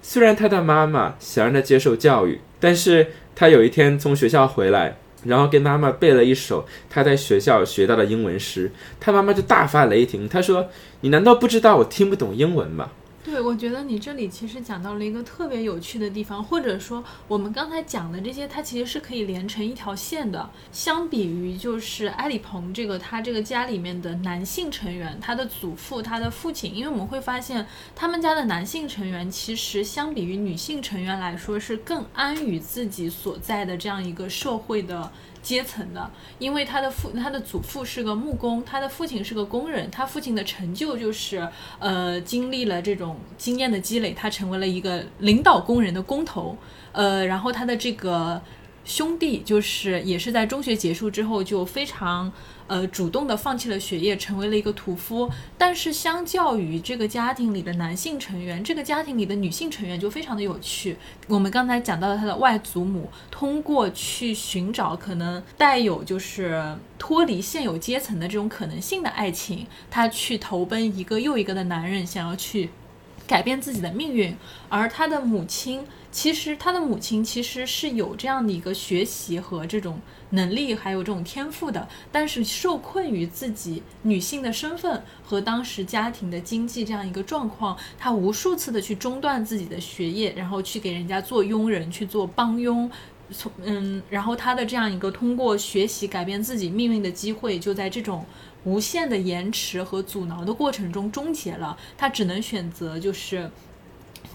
[0.04, 10.68] 虽然他的妈妈想让他接受教育，但是他有一天从学校回来，然后跟妈妈背了一首他在学校学到的英文诗，他妈妈就大发雷霆，他说
[11.02, 12.92] ：“你难道不知道我听不懂英文吗？”
[13.26, 20.48] 对，我觉得你这里其实讲到了一个特别有趣的地方，或者说我们刚才讲的这些，它其实是可以连成一条线的。
[20.72, 27.66] 相比于就是埃里蓬这个他这个家里面的男性成员，他的祖父、他的父亲，因为我们会发现
[27.96, 35.12] 他们家的男性成员其实相比于女性成员来说是更安于自己所在的这样一个社会的。
[35.46, 46.58] 阶层的，因为他的父，他的祖父是个木工，他的父亲是个工人，他父亲的成就就是，呃，经历了这种经验的积累，他成为了一个领导工人的工头，
[46.92, 48.42] 呃，然后他的这个
[48.84, 52.34] 兄弟就是也是在中学结束之后就非常。
[52.68, 55.30] 呃，主动的放弃了学业，成为了一个屠夫。
[55.56, 60.98] 但是，相较于这个家庭里的男性成员，这个家庭里的女性成员就非常的有趣。
[61.28, 72.72] 我们刚才讲到了他的外祖母，通过去寻找可能带有就是脱离现有阶层的这种可能性的爱情，他去投奔一个又一个的男人，想要去
[73.28, 74.36] 改变自己的命运。
[74.70, 80.02] 而他的母亲，其实他的母亲其实是有这样的一个学习和这种。
[80.32, 92.90] 能力还有这种天赋的，但是受困于自己女性的身份和当时家庭的经济这样一个状况，她无数次的去中断自己的学业，然后去给人家做佣人，去做帮佣，
[93.32, 98.26] 从嗯，然后她的这样一个通过学习改变自己命运的机会，就在这种
[98.64, 103.50] 无限的延迟和阻挠的过程中终结了，她只能选择就是。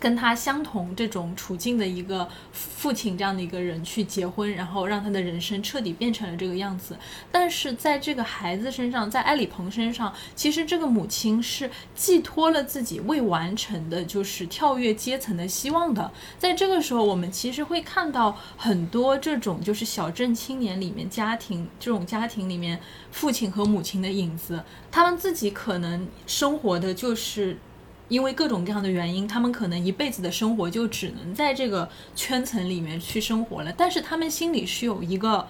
[0.01, 6.97] 跟他相同这种处境的一个父亲这样的一个人去结婚，然后让他的人生彻底变成了这个样子。
[7.31, 16.11] 但是在这个孩子身上，在埃里蓬身上，其实这个母亲是寄托了自己未完成的，就是跳跃阶层的希望的。
[16.39, 22.81] 在这个时候，我们其实会看到很多这种就是小镇青年里面家庭这种家庭里面
[23.13, 27.59] 父亲和母亲的影子，他们自己可能生活的就是。
[28.11, 33.73] 因为各种各样的原因，他们可能一辈子的生活就只能在这个圈层里面去生活了。
[33.75, 35.47] 但是他们心里是有一个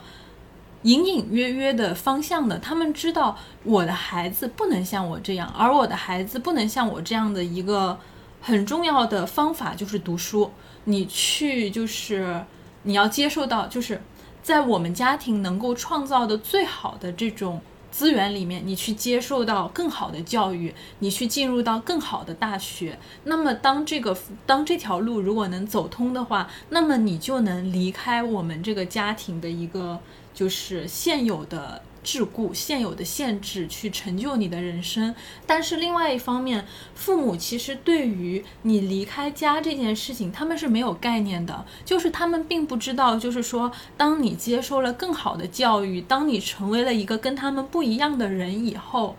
[0.82, 2.58] 隐隐约约的方向的。
[2.58, 7.98] 他们知道我的孩子不能像我这样，而我的孩子不能像我这样的一个
[8.42, 10.50] 很重要的方法就是读书。
[10.84, 12.44] 你去就是
[12.82, 14.02] 你要接受到，就是
[14.42, 17.62] 在我们家庭能够创造的最好的这种。
[17.90, 22.98] 资源里面，你去接受到更好的教育，你去进入到更好的大学。
[23.24, 24.16] 那么，当这个
[24.46, 29.98] 当这条路如果能走通的话，那么你就能离开我们这个家庭的一个
[30.32, 35.14] 就是现有的桎梏、现有的限制去成就你的人生。
[35.46, 49.16] 但是另外一方面，父母其实对于你离开家这件事情，他们是没有概念的，就是他们并不知道，就是说，当你接受了更好的教育，当你成为了一个跟他们不一样的人以后，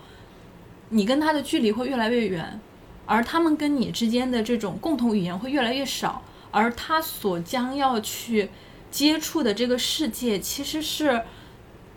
[0.90, 2.60] 你跟他的距离会越来越远，
[3.06, 8.50] 而他们跟你之间的这种共同语言会越来越少，而他所将要去。
[8.92, 11.24] 接触的这个世界其实是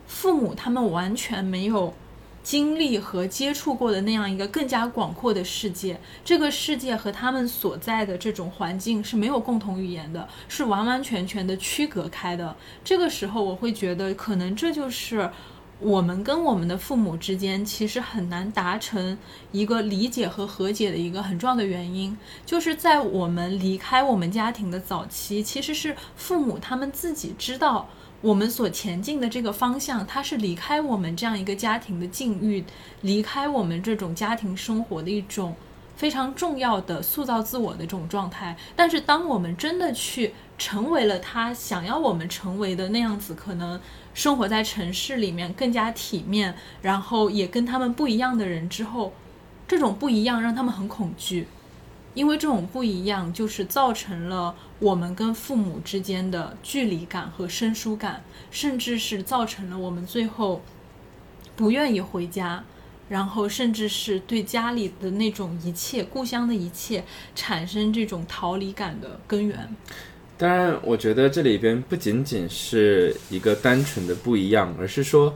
[0.07, 1.95] 父母他们完全没有
[2.43, 5.99] 经历和接触过的那样一个更加广阔的世界。
[6.25, 12.57] 这个世界和他们所在的这种环境是没有共同语言的，是完完全全的区隔开的。
[12.85, 15.31] 这个时候，我会觉得可能这就是。
[15.81, 19.19] 我们跟我们的父母之间其实很难达成
[19.51, 27.89] 一个理解和和解的一个很重要的原因，就是在我们离开我们家庭的早期，其实是父母他们自己知道
[28.25, 32.65] 我们所前进的这个方向，它是离开我们这样一个家庭的境遇，
[33.03, 35.55] 离开我们这种家庭生活的一种
[35.95, 38.57] 非常重要的塑造自我的这种状态。
[38.75, 43.79] 但是当我们真的去成为了他想要我们成为的那样子，可能。
[44.15, 49.13] 生活在城市里面更加体面，然后也跟他们不一样的人之后，
[49.67, 51.49] 这种不一样让他们很恐惧，
[52.15, 60.63] 因为这种不一样就是造成了我们跟父母之间的距离感和生疏感，甚至是造成了我们最后
[61.57, 62.65] 不愿意回家，
[63.09, 67.05] 然后甚至是对家里的那种一切、故乡的一切
[67.35, 69.77] 产生这种逃离感的根源。
[70.37, 75.35] 当然，我觉得这里边不仅仅是一个单纯的不一样，而是说，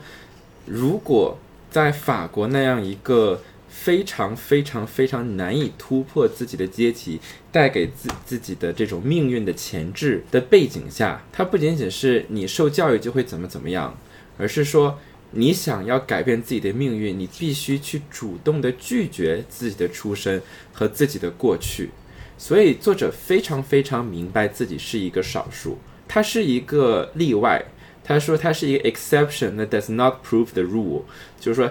[0.66, 1.36] 如果
[1.70, 3.40] 在法国那样一个
[3.80, 7.20] 非常非常非常难以突破自己的阶级
[7.52, 13.96] 带给自自己的这种命运的前置的背景下，它不仅仅是你受教育就会怎么怎么样，
[14.36, 14.98] 而是说
[15.30, 21.90] 你想要改变自己的命运，你必须去主动的拒绝自己的出身和自己的过去。
[22.36, 27.64] 所以作者非常非常明白自己是一个少数，他是一个例外。
[28.04, 31.02] 他说他是一个 exception that does not prove the rule，
[31.38, 31.70] 就是说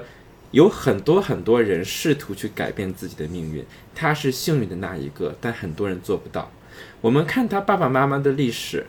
[0.51, 6.51] 有很多很多人试图去改变自己的命运，他是幸运的那一个，但很多人做不到。
[7.01, 8.85] 我们看他爸爸妈妈的历史，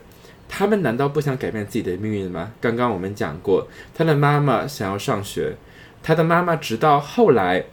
[0.47, 2.51] 他们难道不想改变自己的命运吗？
[2.61, 5.55] 刚刚我们讲过，他的妈妈想要上学，
[6.01, 7.65] 他的妈妈直到后来。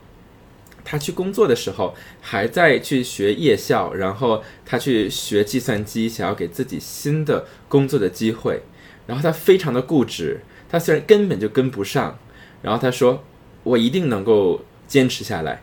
[0.89, 8.63] 他去工作的时候，还在去学夜校，然后他去学计算机，想要给自己新的工作的机会。
[9.09, 12.17] 然后他非常的固执，他虽然根本就跟不上，
[12.63, 13.25] 然后他说
[13.67, 15.61] ：“我一定能够坚持下来。”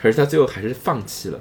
[0.00, 1.40] 可是他最后还是放弃了。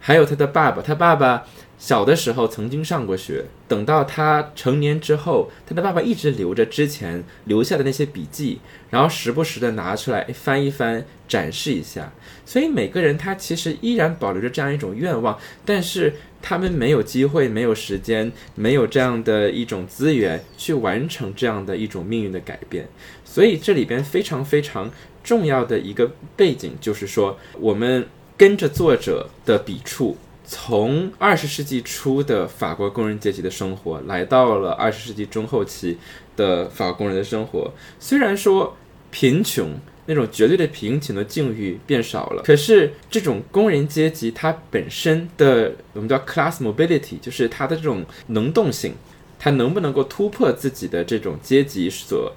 [0.00, 1.46] 还有他的爸爸，他爸爸。
[1.76, 12.12] 小的时候曾经上过学，等到他成年之后，他的爸爸一直留着之前留下的那些笔记，然后时不时的拿出来翻一翻，展示一下。
[12.46, 22.88] 所以每个人他其实依然保留着这样一种愿望，但是他们没有机会、没有时间、没有这样的一种资源去完成这样的一种命运的改变。
[23.34, 24.88] 所以这里边非常非常
[25.24, 28.06] 重要的一个背景就是说，我们
[28.36, 30.16] 跟着作者的笔触。
[30.46, 35.98] 从二十世纪初的法国工人阶级的生活，来到了二十世纪中后期
[36.36, 37.72] 的法国工人的生活。
[37.98, 38.76] 虽然说
[39.10, 39.70] 贫穷
[40.06, 48.92] 那种绝对的贫穷的境遇变少了，可是这种工人阶级它本身的我们叫 class mobility，就是它的这种能动性，
[49.40, 52.32] 它能不能够突破自己的这种阶级所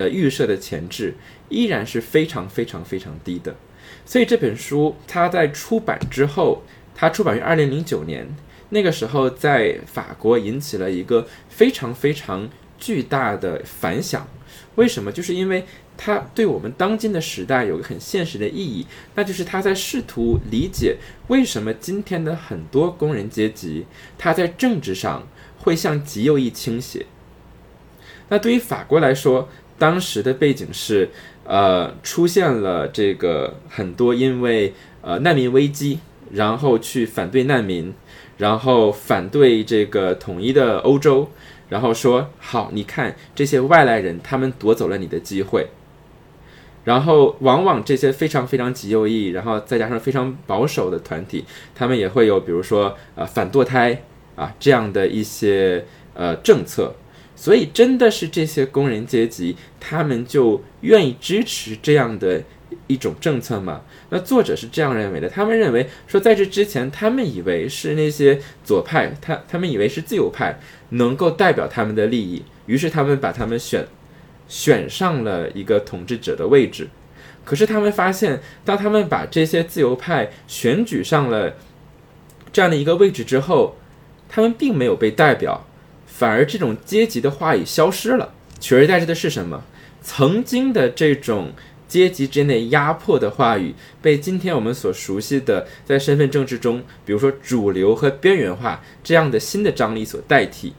[0.00, 1.14] 呃预设的前置，
[1.48, 3.54] 依然是非常非常非常低的。
[4.04, 6.64] 所以这本书它在出版之后。
[6.92, 8.28] 它出版于二零零九年，
[8.70, 12.46] 那个时候在法国引起了一个非常非常
[12.78, 14.28] 巨大的反响。
[14.74, 15.10] 为什么？
[15.10, 15.64] 就是因为
[15.96, 20.98] 它对我们当今的时代有个很现实的意义，那就是他在试图理解
[21.28, 23.86] 为什么今天的很多工人阶级，
[24.18, 25.26] 他在政治上
[25.56, 27.06] 会向极右翼倾斜。
[28.28, 29.48] 那对于法国来说，
[29.80, 31.08] 当时的背景是，
[31.42, 35.98] 呃，出现了这个很多因为呃难民危机。
[36.32, 37.92] 然后去反对难民，
[38.38, 41.28] 然后反对这个统一的欧洲，
[41.68, 45.66] 然后说好，你看这些外来人，他们夺走了你的机会。
[46.84, 54.04] 然后往往这些非常非常极右翼，然后再加上非常保守的团体，他们也会有比如说呃反堕胎
[54.36, 56.94] 啊这样的一些呃政策。
[57.40, 62.42] 所以真的是这些工人阶级，他们就愿意支持这样的。
[62.86, 65.28] 一种政策吗，那作者是这样认为的。
[65.28, 70.58] 他们认为说，在这之前，他们以为是那些左派，他他们以为是自由派
[70.90, 73.86] 能够代表他们的利益，于是他们把他们选
[74.48, 76.88] 选上了一个统治者的位置。
[77.44, 81.56] 可是他们发现，当他们把这些自由派选举上了
[82.52, 83.76] 这样的一个位置之后，
[84.28, 85.64] 他们并没有被代表，
[86.20, 89.64] 反而这种阶级的话语消失了，取而代之的是什么？
[90.02, 91.50] 曾经的这种
[91.88, 100.74] 阶级之内压迫的话语，被今天我们所熟悉的在身份政治中，比如说主流和边缘化这样的新的张力所代替。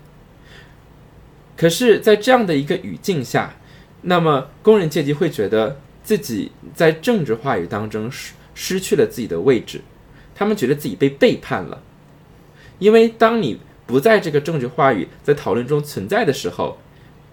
[1.57, 3.55] 可是，在这样的一个语境下，
[4.03, 9.81] 那么工人阶级会觉得自己在政治话语当中失失去了自己的位置，
[10.35, 11.81] 他们觉得自己被背叛了。
[12.77, 13.59] 因为当你
[13.91, 16.77] 不在这个政治话语在讨论中存在的时候，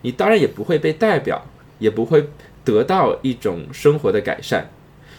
[0.03, 1.47] 你当然也不会被代表，
[1.79, 2.29] 也不会
[2.65, 4.71] 得到一种生活的改善。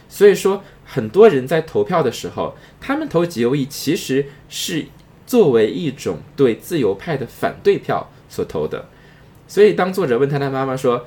[0.07, 4.85] 所以说，很多人在投票的时候，他们投极右翼其实是
[5.25, 8.89] 作为一种对自由派的反对票所投的。
[9.47, 11.05] 所以，当作者问他的妈妈说：“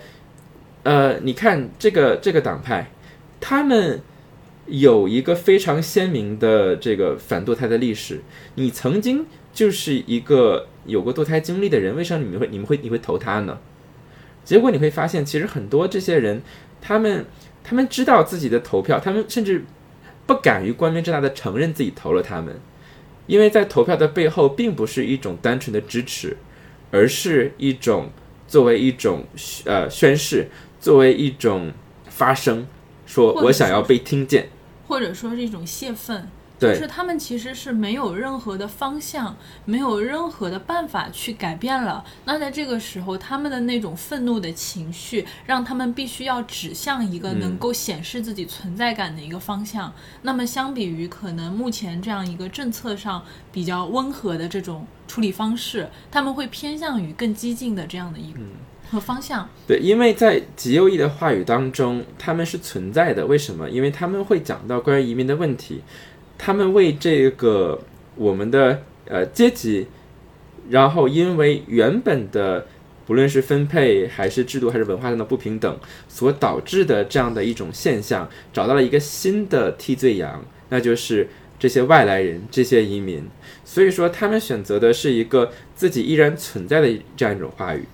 [0.82, 2.90] 呃，你看这个这个党派，
[3.40, 4.00] 他们
[4.66, 8.22] 有一个非常鲜明的这个反堕胎的历史。
[8.54, 13.58] 你曾经就是一个有过堕胎经历的人，为什么你们会你们会你会投他呢？
[14.44, 16.42] 结果你会发现，其实很多这些人，
[16.80, 17.24] 他们
[17.62, 19.64] 他们知道自己的投票，他们甚至
[20.26, 22.58] 不敢于光明正大的承认自己投了他们，
[23.26, 26.36] 因为在投票的背后，并不是一种单纯的支持，
[26.90, 28.10] 而是一种。”
[28.52, 29.24] 作为一种
[29.64, 30.46] 呃宣誓，
[30.78, 31.72] 作为一种
[32.10, 32.66] 发声，
[33.06, 34.50] 说我想要被听见，
[34.86, 36.28] 或者说是一种泄愤，对，
[36.62, 42.04] 就是他们其实是没有任何的方向，没有任何的办法去改变了。
[42.24, 49.92] 那在这个时候，他们的那种愤怒的情绪，让他们必须要指向一个能够显示自己存在感的一个方向。
[50.22, 54.86] 那么，相比于可能目前这样一个政策上比较温和的这种。
[55.08, 58.32] 处理方式，他们会偏向于更激进的这样的一
[58.90, 59.46] 个方向。
[59.66, 63.26] 对，因为在极右翼的话语当中，他们是存在的。
[63.26, 63.68] 为什么？
[63.68, 65.82] 因为他们会讲到关于移民的问题，
[66.44, 67.80] 他们为这个
[68.16, 69.86] 我们的呃阶级，
[70.70, 72.66] 然后因为原本的
[73.06, 75.78] 不论是分配还是制度还是文化上的不平等
[76.08, 81.28] 所导致的这样的一种现象，找到了一个新的替罪羊，那就是
[81.60, 83.24] 这些外来人，这些移民。
[83.64, 87.84] 所以说，他们选择的是一个自己依然存在的这样一种话语。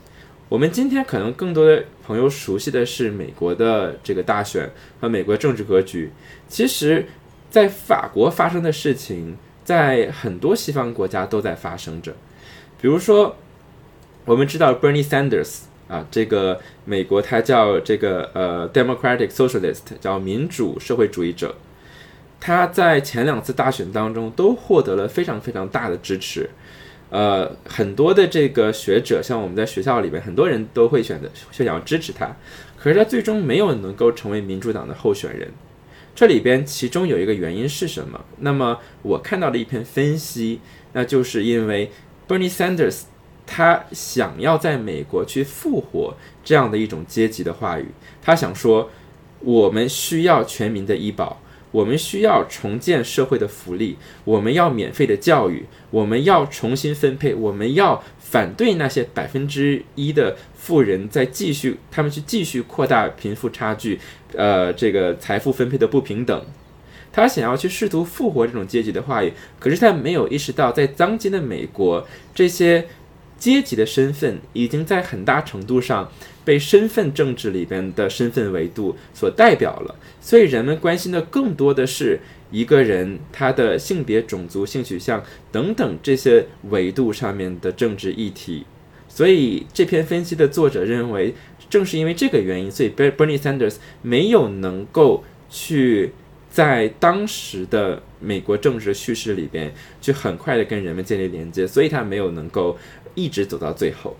[0.48, 6.10] 我们今天可能更多的朋友熟悉的是美国的这个大选和美国政治格局。
[6.48, 7.04] 其实，
[7.50, 12.14] 在法国发生的事情，在很多西方国家都在发生着。
[12.80, 13.36] 比如说，
[14.24, 21.54] 我们知道 Bernie Sanders 啊，这个美国他叫这个呃 Democratic Socialist，叫民主社会主义者。
[22.40, 26.48] 他在前两次大选当中都获得了非常非常大的支持，
[27.10, 32.36] 呃，很多的这个学者，像我们在学校里面，很多人都会选择想要支持他，
[32.78, 35.50] 可是他最终没有能够成为民主党的候选人。
[36.18, 38.20] 这里边其中有一个原因是什么？
[38.40, 40.58] 那么我看到了一篇分析，
[40.92, 41.92] 那就是因为
[42.26, 43.02] Bernie Sanders
[43.46, 47.86] 他想要在美国去复活这样的一种阶级的话语，
[48.20, 48.90] 他想说
[49.38, 51.40] 我们需要全民的医保。
[51.70, 64.00] 我们需要重建社会的福利，我们要免费的教育，我们要重新分配，我们要反对那些百分之一的富人在继续，他们去继续扩大贫富差距，
[64.34, 66.44] 呃，这个财富分配的不平等。
[67.12, 72.86] 他想要去试图复活这种阶级的话语，可是他没有意识到，在当今的美国，这些
[73.38, 76.10] 阶级的身份已经在很大程度上。
[76.44, 82.18] 被身份政治里边的身份维度所代表了，所以人们关心的更多的是
[82.50, 85.22] 一个人他的性别、种族、性取向
[85.52, 88.64] 等等这些维度上面的政治议题。
[89.10, 91.34] 所以这篇分析的作者认为，
[91.68, 96.12] 正是因为这个原因，所以 Bernie Sanders 没有能够去
[96.50, 102.76] 在当时的美国政治叙事里边去很快的跟人们建立连接，所以他没有能够
[103.14, 104.16] 一直走到最后。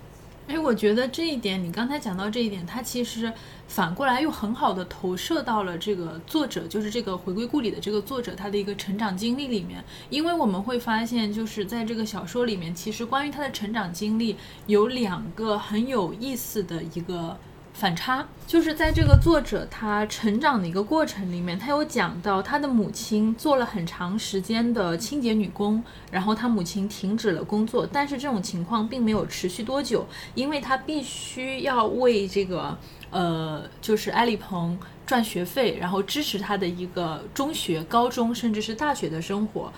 [0.49, 3.31] 哎，我觉得这一点，你刚才讲到这一点，它其实
[3.67, 9.85] 反过来又很好的投射到了这个作者，就是这个回归故里的这个作者他的一个成长经历里面。
[10.09, 14.37] 因为我们会发现，就是在这个小说里面，其实关于他的成长经历
[14.67, 17.37] 有两个很有意思的一个。
[17.79, 30.05] 反差就是在这个作者他成长的一个过程里面，他有讲到他的母亲做了很长时间的清洁女工，然后他母亲停止了工作，但是这种情况并没有持续多久，
[30.35, 32.77] 因为他必须要为这个
[33.11, 34.77] 呃，就是埃里蓬
[35.07, 39.73] 赚学费，然后支持他的一个中学、高中甚至是大学的生活，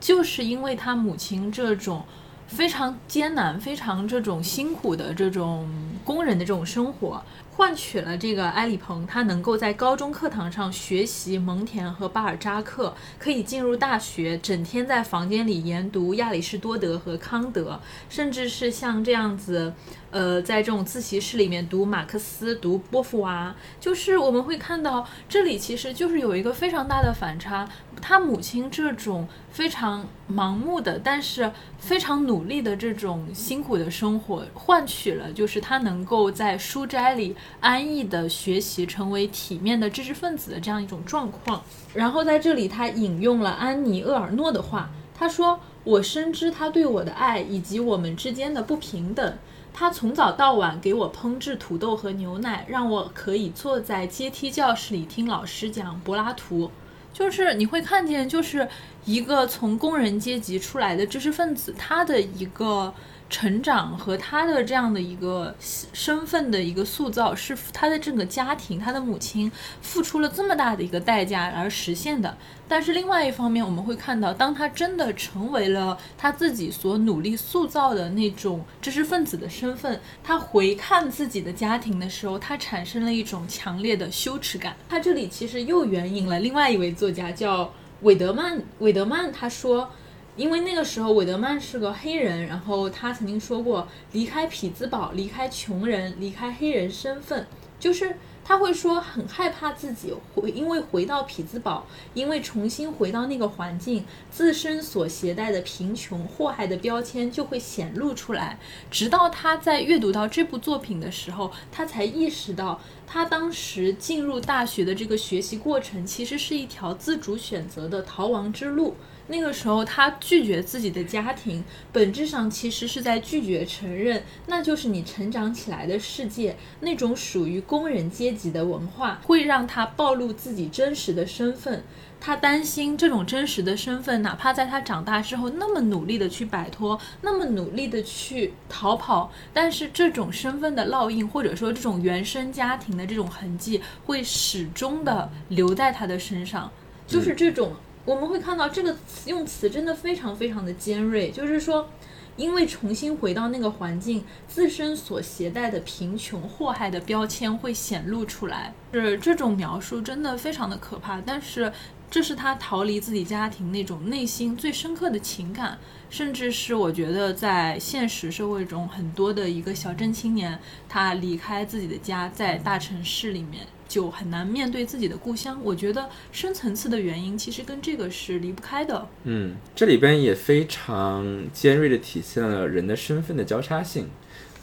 [0.00, 2.02] 就是因为他母亲这种。
[2.46, 5.66] 非常艰难、非常这种辛苦的这种
[6.04, 7.20] 工人的这种生活，
[7.56, 19.72] 换取了这个埃里蓬，他能够在高中课堂上学习蒙田和巴尔扎克，可以进入大学，整天在房间里研读亚里士多德和康德，甚至是像这样子。
[20.10, 27.68] 呃，在这种自习室里面读马克思、读波伏娃，就是我们会看到这里其实就是有一个非常大的反差。
[28.00, 41.62] 他母亲这种非常盲目的，但是非常努力的这种辛苦的生活，换取了就是他能够在书斋里安逸的学习，成为体面的知识分子的这样一种状况。
[41.92, 49.36] 然后在这里，他引用了安妮·厄尔诺的话，他说：“我深知他对我的爱以及我们之间的不平等。”
[49.76, 56.70] 他从早到晚给我烹制土豆和牛奶，让我可以坐在阶梯教室里听老师讲柏拉图。
[57.14, 58.68] 就是你会看见，就是
[59.06, 62.92] 一个从工人阶级出来的知识分子，他的一个。
[63.34, 69.50] 成长和他的这样的一个身份的一个塑造，是他的整个家庭，他的母亲
[69.82, 72.38] 付出了这么大的一个代价而实现的。
[72.68, 84.76] 但是另外一方面，我们会看到，当他真的成为了他自己所努力塑造的那种知识分子的身份，他回看自己的家庭的时候，他产生了一种强烈的羞耻感。
[84.88, 87.72] 他这里其实又援引了另外一位作家，叫
[88.02, 88.62] 韦德曼。
[88.78, 89.90] 韦德曼他说。
[90.36, 97.46] 因为那个时候，韦德曼是个黑人，然后他曾经说过，离开匹兹堡，离开穷人，离开黑人身份，
[97.78, 108.58] 就是他会说很害怕自己回，因为回到匹兹堡，因为重新回到那个环境，自身所携带的贫穷、祸害的标签就会显露出来。
[108.90, 118.96] 直到他在阅读到这部作品的时候，他才意识到，他当时进入大学的这个学习过程，其实是一条自主选择的逃亡之路。
[119.26, 131.82] 那个时候，他拒绝自己的家庭，本质上其实是在拒绝承认，那就是你成长起来的世界，那种属于工人阶级的文化，会让他暴露自己真实的身份。
[132.20, 146.70] 他担心这种真实的身份，哪怕在他长大之后那么努力的去摆脱，那么努力的去逃跑，但是这种身份的烙印，或者说这种原生家庭的这种痕迹，会始终的留在他的身上，
[147.06, 147.72] 就是这种。
[148.04, 151.88] 我们会看到这个词用词真的非常非常的尖锐，就是说，
[152.36, 158.74] 因为重新回到那个环境，自身所携带的贫穷祸害的标签会显露出来。
[158.92, 161.72] 是这种描述真的非常的可怕，但是
[162.10, 165.78] 这是他逃离自己家庭那种内心最深刻的情感，
[166.10, 173.66] 甚至是我觉得在现实社会中很多的一个小镇青年，他离开自己的家，在大城市里面。
[173.94, 175.56] 就很难面对自己的故乡。
[175.62, 179.06] 我觉得深层次的原因其实跟这个是离不开的。
[179.22, 184.08] 嗯，这里边也非常尖锐的体现了人的身份的交叉性，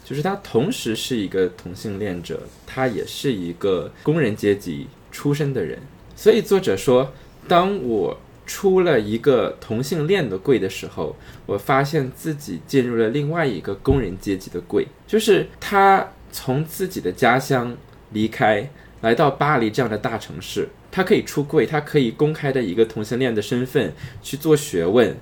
[0.04, 5.78] 就是他同时是一个同性恋者，他也是一个工人阶级出身的人。
[6.14, 7.10] 所以作者说，
[7.48, 11.16] 当我出了一个同性恋的柜的时候，
[11.46, 17.74] 我发现自己进入了另外一个工人阶级的柜，就是他从自己的家乡
[18.10, 18.68] 离开。
[19.02, 23.92] 来到巴黎这样的大城市，他可以出柜，他可以公开的一个同性恋的身份
[24.22, 25.16] 去做学问，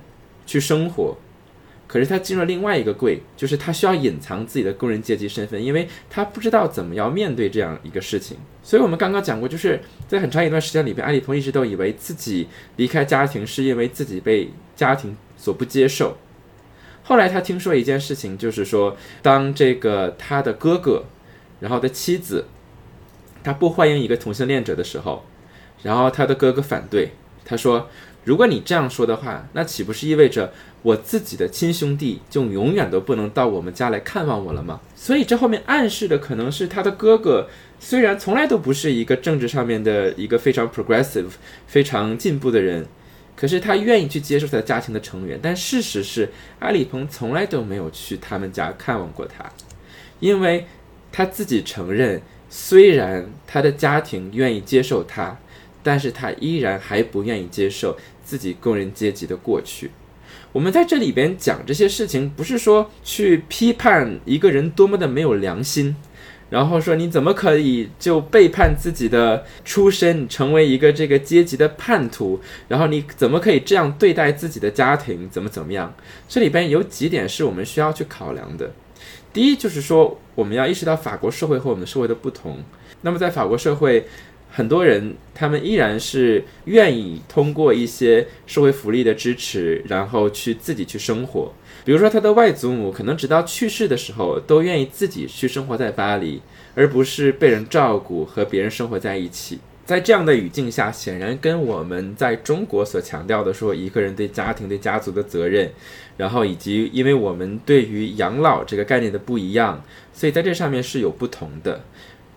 [0.45, 1.17] 去生活。
[1.87, 8.37] 可是他进入另外一个柜，就是他需要隐藏自己的工人阶级身份，因为他不知道怎么样面对这样一个事情。
[8.63, 16.15] 所以我们刚刚讲过，就是在很长一段时间里边，艾丽鹏一直都以为自己离开家庭是因为自己被家庭所不接受。
[17.03, 21.03] 后来他听说一件事情，就是说，当这个他的哥哥，
[21.59, 22.45] 然后的妻子。
[23.43, 25.23] 他不欢迎一个同性恋者的时候，
[25.83, 27.11] 然后他的哥哥反对，
[27.43, 27.89] 他说
[28.23, 37.47] ：“如果你这样说的话，那岂不是意味着我自己的亲兄弟就永远都不能到我们家来看望我了吗？”所以这后面暗示的可能是他的哥哥
[37.79, 41.31] 虽然从来都不是一个政治上面的一个非常 progressive、
[41.65, 42.85] 非常进步的人，
[43.35, 45.39] 可是他愿意去接受他家庭的成员。
[45.41, 46.29] 但事实是，
[46.59, 49.43] 阿里鹏从来都没有去他们家看望过他，
[50.19, 50.67] 因为
[51.11, 52.21] 他自己承认。
[52.53, 55.39] 虽然他的家庭愿意接受他，
[55.81, 59.91] 但是他依然还不愿意接受自己工人阶级的过去。
[60.51, 65.95] 我们在这里边讲这些事情，不是说去批判一个人多么的没有良心，
[66.49, 75.95] 然后说你怎么可以就背叛自己的出身，成为一个这个阶级的叛徒，然后你怎么可以这样对待自己的家庭，怎么怎么样？
[76.27, 78.73] 这里边有几点是我们需要去考量的。
[79.33, 82.57] 第一就是说，我们要意识到法国社会和我们社会的不同。
[83.01, 84.05] 那么，在法国社会，
[84.51, 91.53] 很多人他们依然是愿意通过一些社会福利的支持，然后去自己去生活。
[91.85, 96.41] 比如说他的外祖母可能直到去世的时候都愿意自己去生活在巴黎，
[96.75, 99.59] 而不是被人照顾和别人生活在一起。
[99.91, 105.69] 在这样的语境下，显然跟我们在中国所强调的说一个人对家庭、对家族的责任，
[106.15, 109.83] 然后以及因为我们对于养老这个概念的不一样，
[110.13, 111.81] 所以在这上面是有不同的。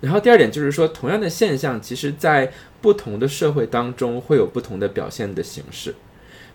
[0.00, 2.52] 然后第二点就是说，同样的现象，其实在
[2.82, 5.94] 不同的社会当中会有不同的表现的形式。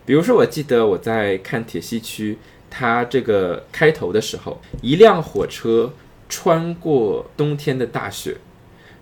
[0.05, 2.37] 比如说，我记得我在看铁西区，
[2.69, 5.93] 它这个开头的时候，一辆火车
[6.27, 8.35] 穿过冬天的大雪，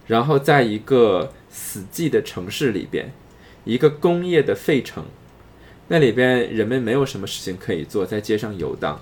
[0.06, 3.12] 然后在一个死寂的城市里边，
[3.66, 5.05] 一个工业的废城，
[5.88, 9.01] 那里边人们没有什么事情可以做，在街上游荡。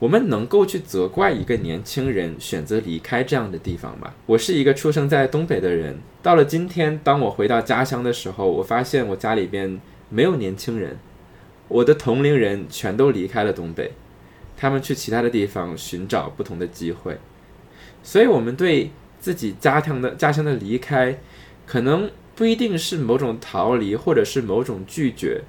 [0.00, 4.12] 我们能够去责怪一个年轻人选择离开这样的地方吗？
[4.26, 9.80] 我是一个出生在东北的人，到了今天，当我回到家乡的时候，我发现我家里边
[10.10, 10.98] 没有年轻人，
[11.68, 13.92] 我的同龄人全都离开了东北，
[14.56, 17.16] 他们去其他的地方寻找不同的机会。
[18.02, 21.18] 所以，我们对自己家乡的家乡的离开，
[21.66, 25.42] 可能不一定是某种逃离，或者是某种拒绝。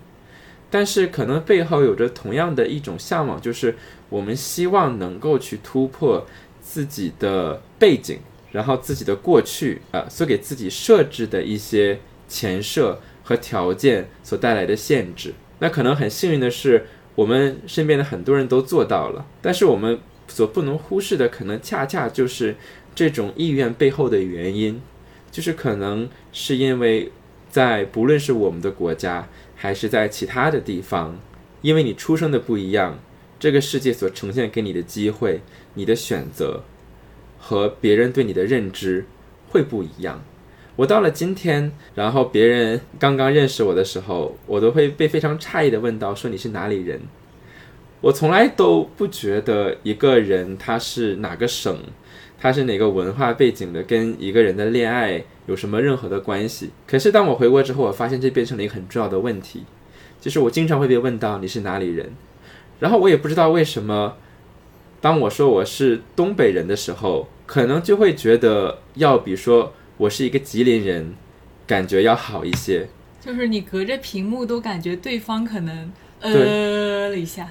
[0.70, 3.76] 但是可能背后有着同样的一种向往，就是
[4.10, 6.26] 我们希望能够去突破
[6.60, 8.20] 自己的背景，
[8.52, 15.34] 然后自己的过去啊，所给自己设置的一些前设和条件所带来的限制。
[15.60, 19.26] 那可能很幸运的是，我们身边的很多人都做到了。
[19.42, 19.98] 但是我们
[20.28, 22.58] 所不能忽视的，可能恰恰就是
[22.94, 24.82] 这种意愿背后的原因，
[25.32, 27.12] 就是可能是因为
[27.50, 29.28] 在不论是我们的国家。
[29.60, 31.20] 还是在其他的地方，
[31.64, 33.00] 因为你出生的不一样，
[33.40, 35.42] 这个世界所呈现给你的机会、
[35.74, 36.62] 你的选择
[37.40, 39.06] 和别人对你的认知
[39.50, 40.24] 会不一样。
[40.76, 47.02] 我到了今天，然后别人刚刚认识我的时候，我都会被非常诧异的问到：说你是哪里人？
[48.02, 51.76] 我从来都不觉得一个人他是哪个省。
[52.40, 56.70] 他是哪个文化背景的，跟一个人的恋爱有什么任何的关系？
[56.86, 59.64] 可是当我回国之后，我发现这变成了一个很重要的问题，
[60.22, 62.12] 就是我经常会被问到你是哪里人，
[62.80, 64.18] 然后我也不知道为什么，
[65.02, 71.14] 当我说我是东北人的时候，可能就会觉得要比说我是一个吉林人，
[71.66, 72.88] 感觉要好一些。
[73.20, 77.50] 就是你隔着屏幕都感觉对方可能呃了一下。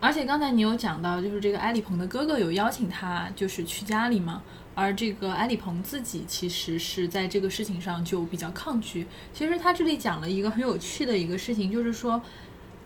[0.00, 4.42] 而且刚才你有讲到，就是这个埃里蓬的哥哥有邀请他，就是去家里嘛。
[4.74, 9.06] 而这个埃里蓬自己其实是在这个事情上就比较抗拒。
[9.32, 12.20] 其实他这里讲了一个很有趣的一个事情，就是说。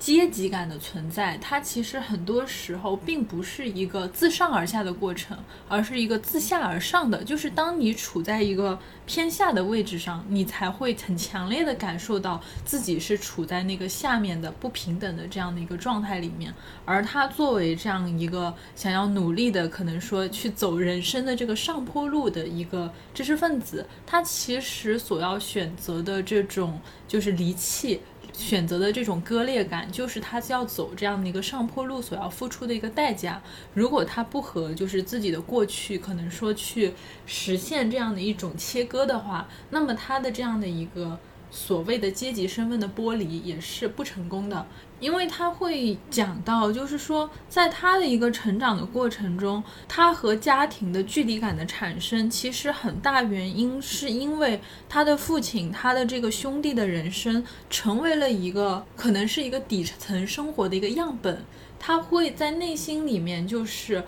[0.02, 5.38] 阶级感的存在，它其实很多时候并不是一个自上而下的过程，
[5.68, 7.22] 而是一个自下而上的。
[7.22, 8.76] 就是当你处在一个
[9.06, 16.52] 偏下的位置上，你才会很强烈的感受到自己是处在那个下面的不平等的这样的一个状态里面。
[16.84, 28.00] 而他作为这样一个想要努力的，可能说去走人生的这个上坡路的一个知识分子，他其实所要选择的这种就是离弃。
[28.32, 33.42] 选择的这种割裂感，就是他要走这样的一个上坡路所要付出的一个代价。
[33.74, 36.94] 如果他不和就是自己的过去，可能说去
[37.26, 41.18] 实现这样的一种切割的话，那么他的这样的一个。
[41.54, 44.66] 所谓的阶级身份的剥离也是不成功的，
[45.02, 61.44] 因为他会讲到，就是说，在他的一个成长的过程中，他和家庭的距离感的产生，其实很大原因是因为他的父亲、他的这个兄弟的人生成为了一个可能是一个底层生活的一个样本，
[61.80, 64.04] 他会在内心里面就是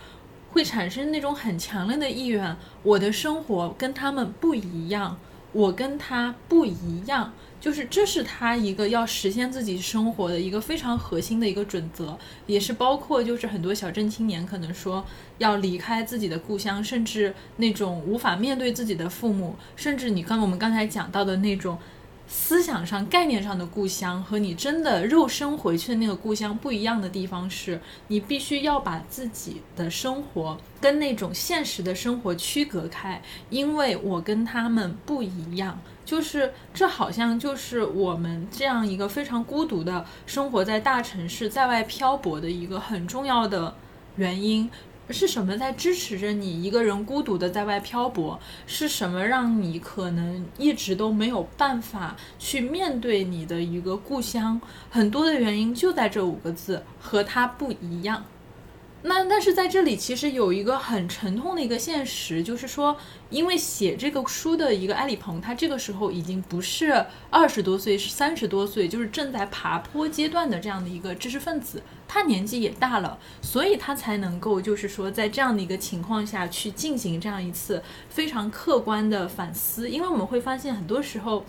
[0.52, 5.18] 会产生那种很强烈的意愿，我的生活跟他们不一样。
[5.54, 15.02] 我跟他不一样，就是这是他一个要实现自己生活的一个非常核心的一个准则，也是包括就是很多小镇青年可能说
[15.38, 21.78] 要离开自己的故乡，甚至那种无法面对自己的父母，甚至你刚我们刚才讲到的那种。
[22.26, 35.78] 思想上、概念上的故乡和你真的肉身回去的那个故乡不一样的地方是，你必须要把自己的生活跟那种现实的生活区隔开，因为我跟他们不一样。
[36.04, 43.74] 就是这好像就是我们这样一个非常孤独的生活在大城市、在外漂泊的一个很重要的
[44.16, 44.70] 原因。
[45.10, 48.38] 是什么在支持着你一个人孤独的在外漂泊？
[48.66, 54.60] 是什么让你可能一直都没有办法去面对你的一个故乡？
[54.90, 58.24] 很多的原因就在这五个字，和他不一样。
[59.06, 62.96] 那但是在这里其实有一个很沉痛的一个现实，就是说，
[63.28, 81.44] 因为写这个书的一个埃里蓬，他这个时候已经不是二十多岁，是三十多岁，就是正在爬坡阶段的这样的一个知识分子，他年纪也大了，所以他才能够就是说在这样的一个情况下去进行这样一次非常客观的反思，因为我们会发现很多时候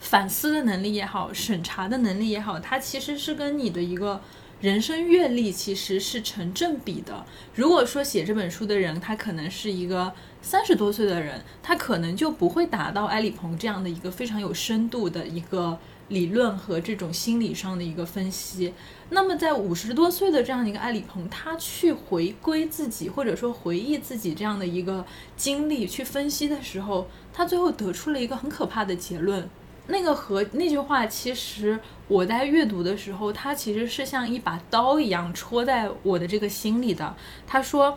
[0.00, 4.20] 反思的能力也好，审查的能力也好，它其实是跟你的一个。
[4.60, 7.26] 人生阅历其实是成正比的。
[7.54, 15.78] 如果说写这本书的人，他可能是一个三十多岁的人，他可能就不会达到埃里蓬这样的一个非常有深度的一个
[16.08, 18.72] 理论和这种心理上的一个分析。
[19.10, 25.04] 那么在五十多岁的这样一个埃里蓬，他去回归自己，或者说回忆自己这样的一个
[25.36, 29.46] 经历，去分析的时候，他最后得出了一个很可怕的结论。
[29.88, 31.78] 那个和那句话，其实
[32.08, 37.14] 我在阅读的时候，它其实是像一把刀一样戳在我的这个心里的。
[37.46, 37.96] 他说：“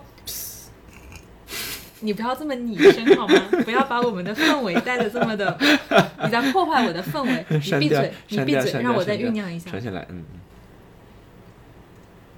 [2.01, 3.35] 你不要这么拟声好吗？
[3.65, 5.57] 不要把我们的氛围带的这么的，
[6.23, 7.45] 你在破坏我的氛围。
[7.49, 10.23] 你闭嘴，你闭嘴，让我再酝酿一下。”下来，嗯。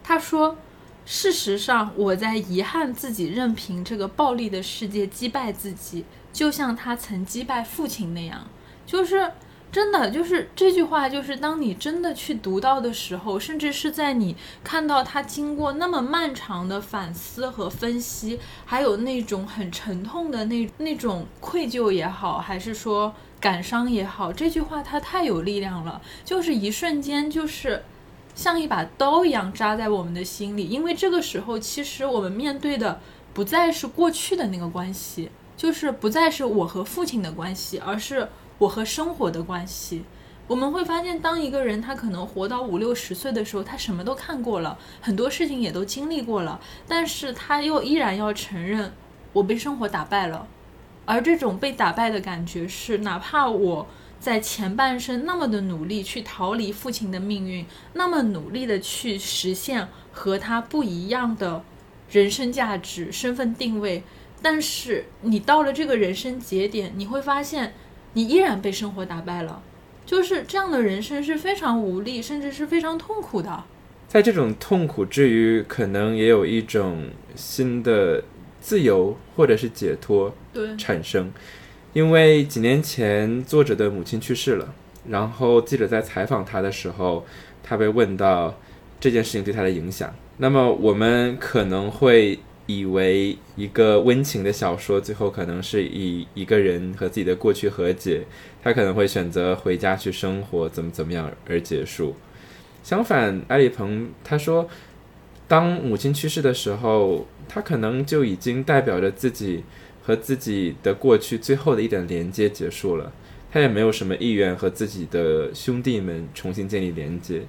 [0.04, 0.58] 他说
[1.06, 8.48] ：“事实上，我在遗憾自己任凭这个暴力的世界击败自己，就像他曾击败父亲那样。”
[8.92, 9.32] 就是
[9.72, 14.36] 真的，就是这句话，就是当你真的去读到的时候，甚至是在你
[14.66, 27.86] 看到他经过那么漫长的反思和分析，还有那种很沉痛的那那种愧疚也好，还是说感伤也好，这句话它太有力量了，就是一瞬间就是
[28.36, 33.00] 像一把刀一样扎在我们的心里，因为这个时候其实我们面对的
[33.34, 38.28] 不再是过去的那个关系，就是不再是我和父亲的关系，而是。
[38.62, 40.04] 我和生活的关系，
[40.46, 48.94] 我们会发现，当一个人他可能活到五六十岁的时候，他什么都看过了，很多事情也都经历过了，但是他又依然要承认，
[49.34, 50.48] 我被生活打败了。
[51.06, 53.88] 而这种被打败的感觉是，哪怕我
[54.20, 61.64] 在前半生那么的努力去逃离父亲的命运，那么努力的去实现和他不一样的
[62.12, 64.04] 人生价值、身份定位，
[64.40, 67.74] 但是你到了这个人生节点，你会发现。
[68.14, 69.62] 你依然被生活打败了，
[70.06, 73.64] 就是这样的人生是非常无力，甚至是非常痛苦的。
[74.08, 77.06] 在这种痛苦之余，可能也有一种
[77.36, 78.24] 新的
[78.60, 80.34] 自由或者是解脱
[80.78, 81.32] 产生。
[81.94, 84.74] 因为几年前作者的母亲去世了，
[85.08, 87.26] 然后记者在采访他的时候，
[87.64, 88.56] 他被问到
[89.00, 90.14] 这件事情对他的影响。
[90.38, 92.40] 那么我们可能会。
[92.80, 98.24] 以为一个温情的小说，最后可能是以一个人和自己的过去和解，
[98.64, 102.16] 他可能会选择回家去生活，怎么怎么样而结束。
[102.84, 104.68] 相反，埃里蓬他说，
[105.48, 109.64] 当母亲去世的时候，他可能就已经代表着自己
[110.04, 113.12] 和自己的过去最后的一点连接结束了，
[113.52, 117.42] 他也没有什么意愿和自己的兄弟们重新建立连接。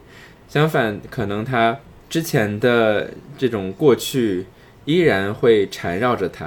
[0.49, 1.79] 相反，可能他
[2.11, 4.47] 之前的这种过去。
[4.85, 6.47] 依然会缠绕着他，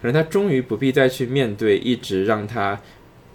[0.00, 2.80] 可能他终于不必再去面对一直让他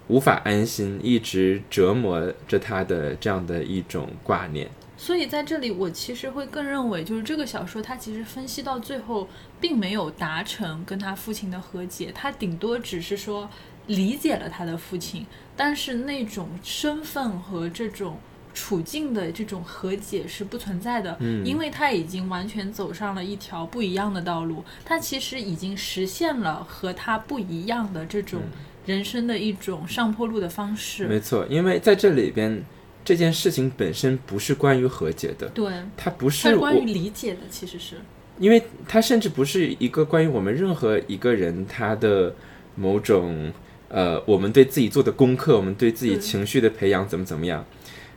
[0.07, 4.69] 无法安心、一直折磨着他的这样的一种挂念。
[4.97, 9.27] 所以在这里，我其实会更认为，就是这个小说它其实分析到最后，
[9.59, 13.49] 并没有达成跟他父亲的和解，他顶多只是说
[13.87, 15.25] 理解了他的父亲，
[15.55, 18.19] 但是那种身份和这种。
[18.53, 28.41] 处境的这种和解是不存在的，嗯，因为他已经完全走上了一条不一样的道路，他其实已经实现了和他不一样的这种
[28.85, 31.07] 人生的一种上坡路的方式。
[31.07, 32.63] 没错，因为在这里边，
[33.03, 37.95] 这件事情本身不是关于和解的，对，它不是关于理解的，其实是，
[38.37, 42.33] 因为它甚至不是一个关于我们任何一个人他的
[42.75, 43.51] 某种
[43.89, 47.65] 呃，我们对自己做的功课，我们对自己情绪的培养怎么怎么样。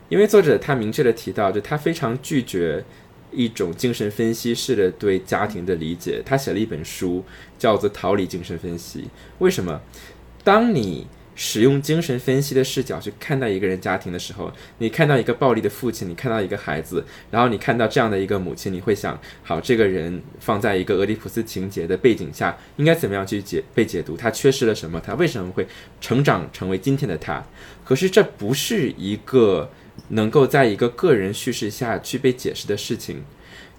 [0.07, 2.83] 因为作者他明确的提到，就他非常拒绝
[3.31, 6.21] 一种精神分析式的对家庭的理解。
[6.23, 7.23] 他写了一本书，
[7.57, 8.99] 叫做《逃离精神分析》。
[9.39, 9.81] 为什么？
[10.43, 24.15] 当你使用精神分析的视角去看待一个人家庭的时候，你看到一个暴力的父亲，你看到一个孩子，然后你看到这样的一个母亲，你会想：好，这个人放在一个俄狄浦斯情节的背景下，应该怎么样去解被解读？
[24.15, 25.01] 他缺失了什么？
[25.03, 25.67] 他为什么会
[25.99, 27.43] 成长成为今天的他？
[27.83, 29.69] 可是这不是一个。
[30.09, 33.23] 能够在一个个人叙事下去被解释的事情，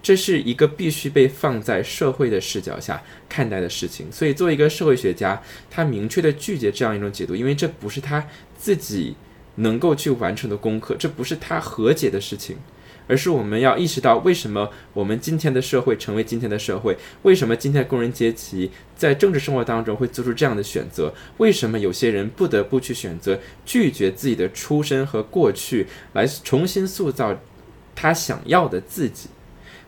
[0.01, 4.11] 这是一个必须被放在社会的视角下看待的事情。
[4.11, 8.25] 所以，作为一个社会学家，他明确的拒绝这样一种解读，因为这不是他
[8.57, 9.15] 自己
[9.55, 12.57] 能够去完成的功课，这不是他和解的事情，
[13.07, 27.39] 而是我们要意识到为什么我们今天的社会成为今天的社会，为什么今天的工人阶级在政治生活当中会做出这样的选择，为什么有些人不得不去选择拒绝自己的出身和过去，来重新塑造
[27.95, 29.29] 他想要的自己。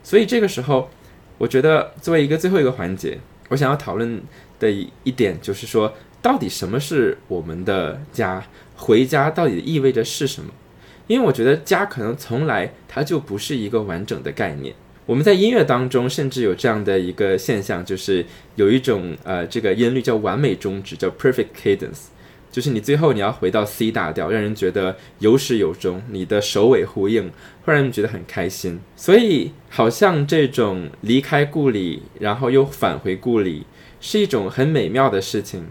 [0.01, 0.89] 所以这个时候，
[1.37, 4.21] 我觉得作为一个最后一个环节，我想要讨论
[4.59, 4.71] 的
[5.03, 8.43] 一点就是说，到底什么是我们的家？
[8.75, 10.49] 回家到底意味着是什么？
[11.09, 14.75] 因为我觉得家可能从来它就不是一个完整的概念。
[15.07, 18.23] 我们在音乐当中甚至有这样的一个现象，就是
[18.55, 22.09] 有一种呃这个音律叫完美终止，叫 perfect cadence，
[22.51, 27.31] 就是你最后你要回到 C 大调，让人觉得有始有终，你的首尾呼应，
[27.63, 28.79] 会让人觉得很开心。
[28.95, 33.65] 所以好像这种离开故里，然后又返回故里，
[33.99, 35.65] 是一种很美妙的事情。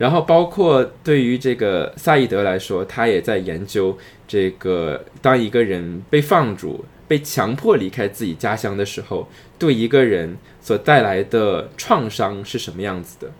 [0.00, 9.28] 然后，包括对于这个萨义德来说，他也在研究这个：当一个人被放逐、被强迫离开自己家乡的时候，
[9.58, 13.30] 对一个人所带来的创伤是什么样子的。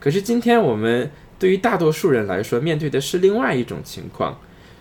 [0.00, 4.40] 可是，今天我们对于大多数人来说，面对的是另外一种情况，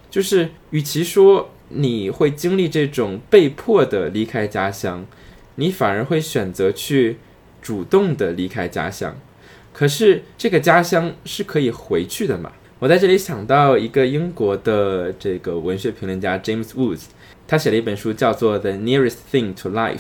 [0.10, 5.06] 就是与其说你会经历这种被迫的离开家乡，
[5.54, 7.18] 你反而会选择去
[7.62, 9.16] 主动的离开家乡。
[9.74, 12.52] 可是这个家乡是可以回去的嘛？
[12.80, 17.04] 我在这里想到一个英国的这个文学评论家 James Woods，
[17.48, 19.96] 他写了一本书叫做《The Nearest Thing to Life》。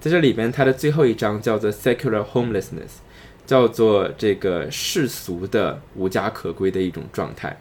[0.00, 2.98] 在这里边，他的最后一章叫做 “Secular Homelessness”，
[3.46, 7.56] 叫做这个世俗的无家可归的一种状态。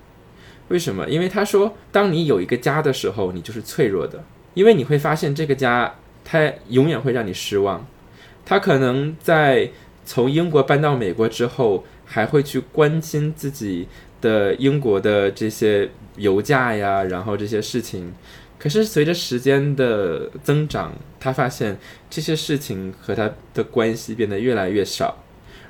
[0.69, 1.07] 为什么？
[1.07, 4.23] 因为他说，当你有一个家的时候，你就是脆弱的，
[4.55, 7.85] 因为你会发现这个家它永远会让你失望，
[8.45, 9.69] 它可能在。
[10.09, 13.87] 从英国搬到美国之后，还会去关心自己
[14.19, 18.11] 的英国的这些油价呀，然后这些事情。
[18.57, 21.77] 可是随着时间的增长，他发现
[22.09, 25.23] 这些事情和他的关系变得越来越少，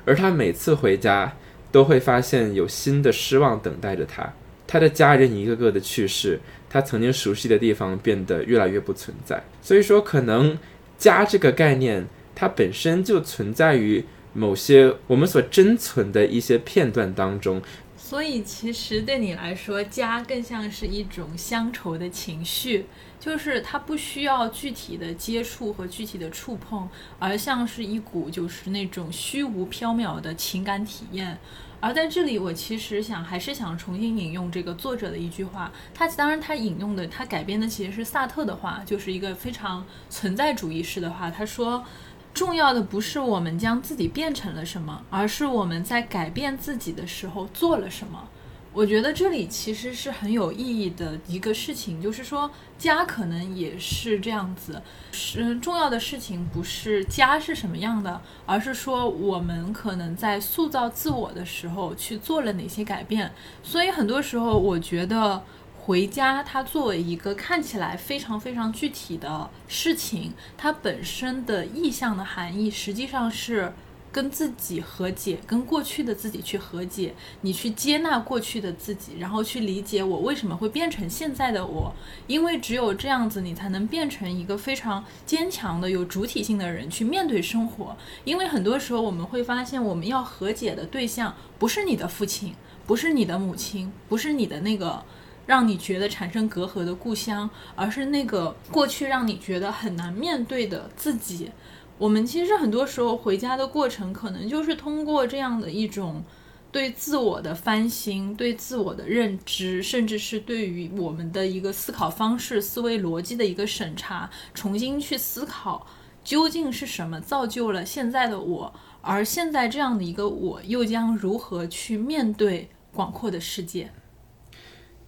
[0.06, 1.36] 而他每次回家
[1.70, 4.32] 都会发现有新的失望等待着他。
[4.66, 9.44] 他的家人一个个的去世，他曾经熟悉的地方变得越来越不存在。
[9.60, 10.56] 所以说，可能
[10.96, 14.02] 家这个概念，它本身就存在于。
[14.32, 17.60] 某些我们所珍存的一些片段当中，
[17.96, 22.86] 所以其实对你来说，家更像是一种乡愁的情绪，
[23.18, 31.38] 就是它不需要具体的接触和具体的触碰，而像是一股就是那种虚无缥缈的情感体验。
[31.80, 41.84] 而在这里，我其实想还是想重新引用这个作者的一句话，他当然他引用的他改编的其实是萨特的话，就是一个非常存在主义式的话，他说。
[42.32, 48.28] 重要的不是我们将自己变成了什么，而是我们在改变自己的时候做了什么。
[48.72, 54.80] 我觉得这里其实是很有意义的一个事情，就是说家可能也是这样子。
[55.10, 63.32] 是重要的事情不是家是什么样的，而是说我们可能在塑造自我的时候去做了哪些改变。
[63.62, 65.42] 所以很多时候，我觉得。
[65.82, 73.72] 回家，它作为一个看起来非常非常具体的事情，它本身的意象的含义，实际上是
[74.12, 81.92] 跟自己和解，跟过去的自己去和解，你去接纳过去的自己，然后去理解我为什么会变成现在的我，
[82.26, 87.96] 因为只有这样子，你才能变成一个非常坚强的、有主体性的人去面对生活。
[88.24, 92.54] 因为很多时候我们会发现，我们要和解的对象不是你的父亲，
[92.86, 95.02] 不是你的母亲，不是你的那个。
[95.50, 101.50] 让你觉得产生隔阂的故乡，而是那个过去让你觉得很难面对的自己。
[101.98, 106.22] 我们其实很多时候回家的过程，可能就是通过这样的一种
[106.70, 115.84] 对自我的翻新、对自我的认知，甚至是对于我们的一个思考方式、思维逻辑的一个审查，重新去思考
[116.22, 123.90] 究竟是什么造就了现在的我，而现在这样的一个我又将如何去面对广阔的世界。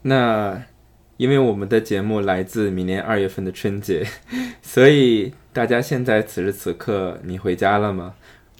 [0.02, 0.64] 那，
[1.16, 4.04] 因为我们的节目来自明年二月份的春节，
[4.60, 8.14] 所以大家现在此时此刻你回家了吗？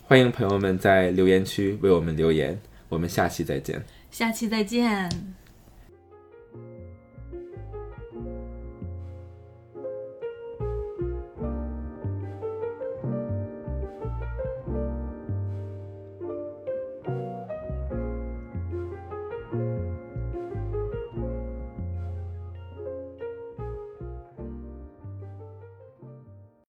[0.04, 3.82] 欢迎朋友们在留言区为我们留言，我们下期再见。
[4.10, 5.08] 下期再见。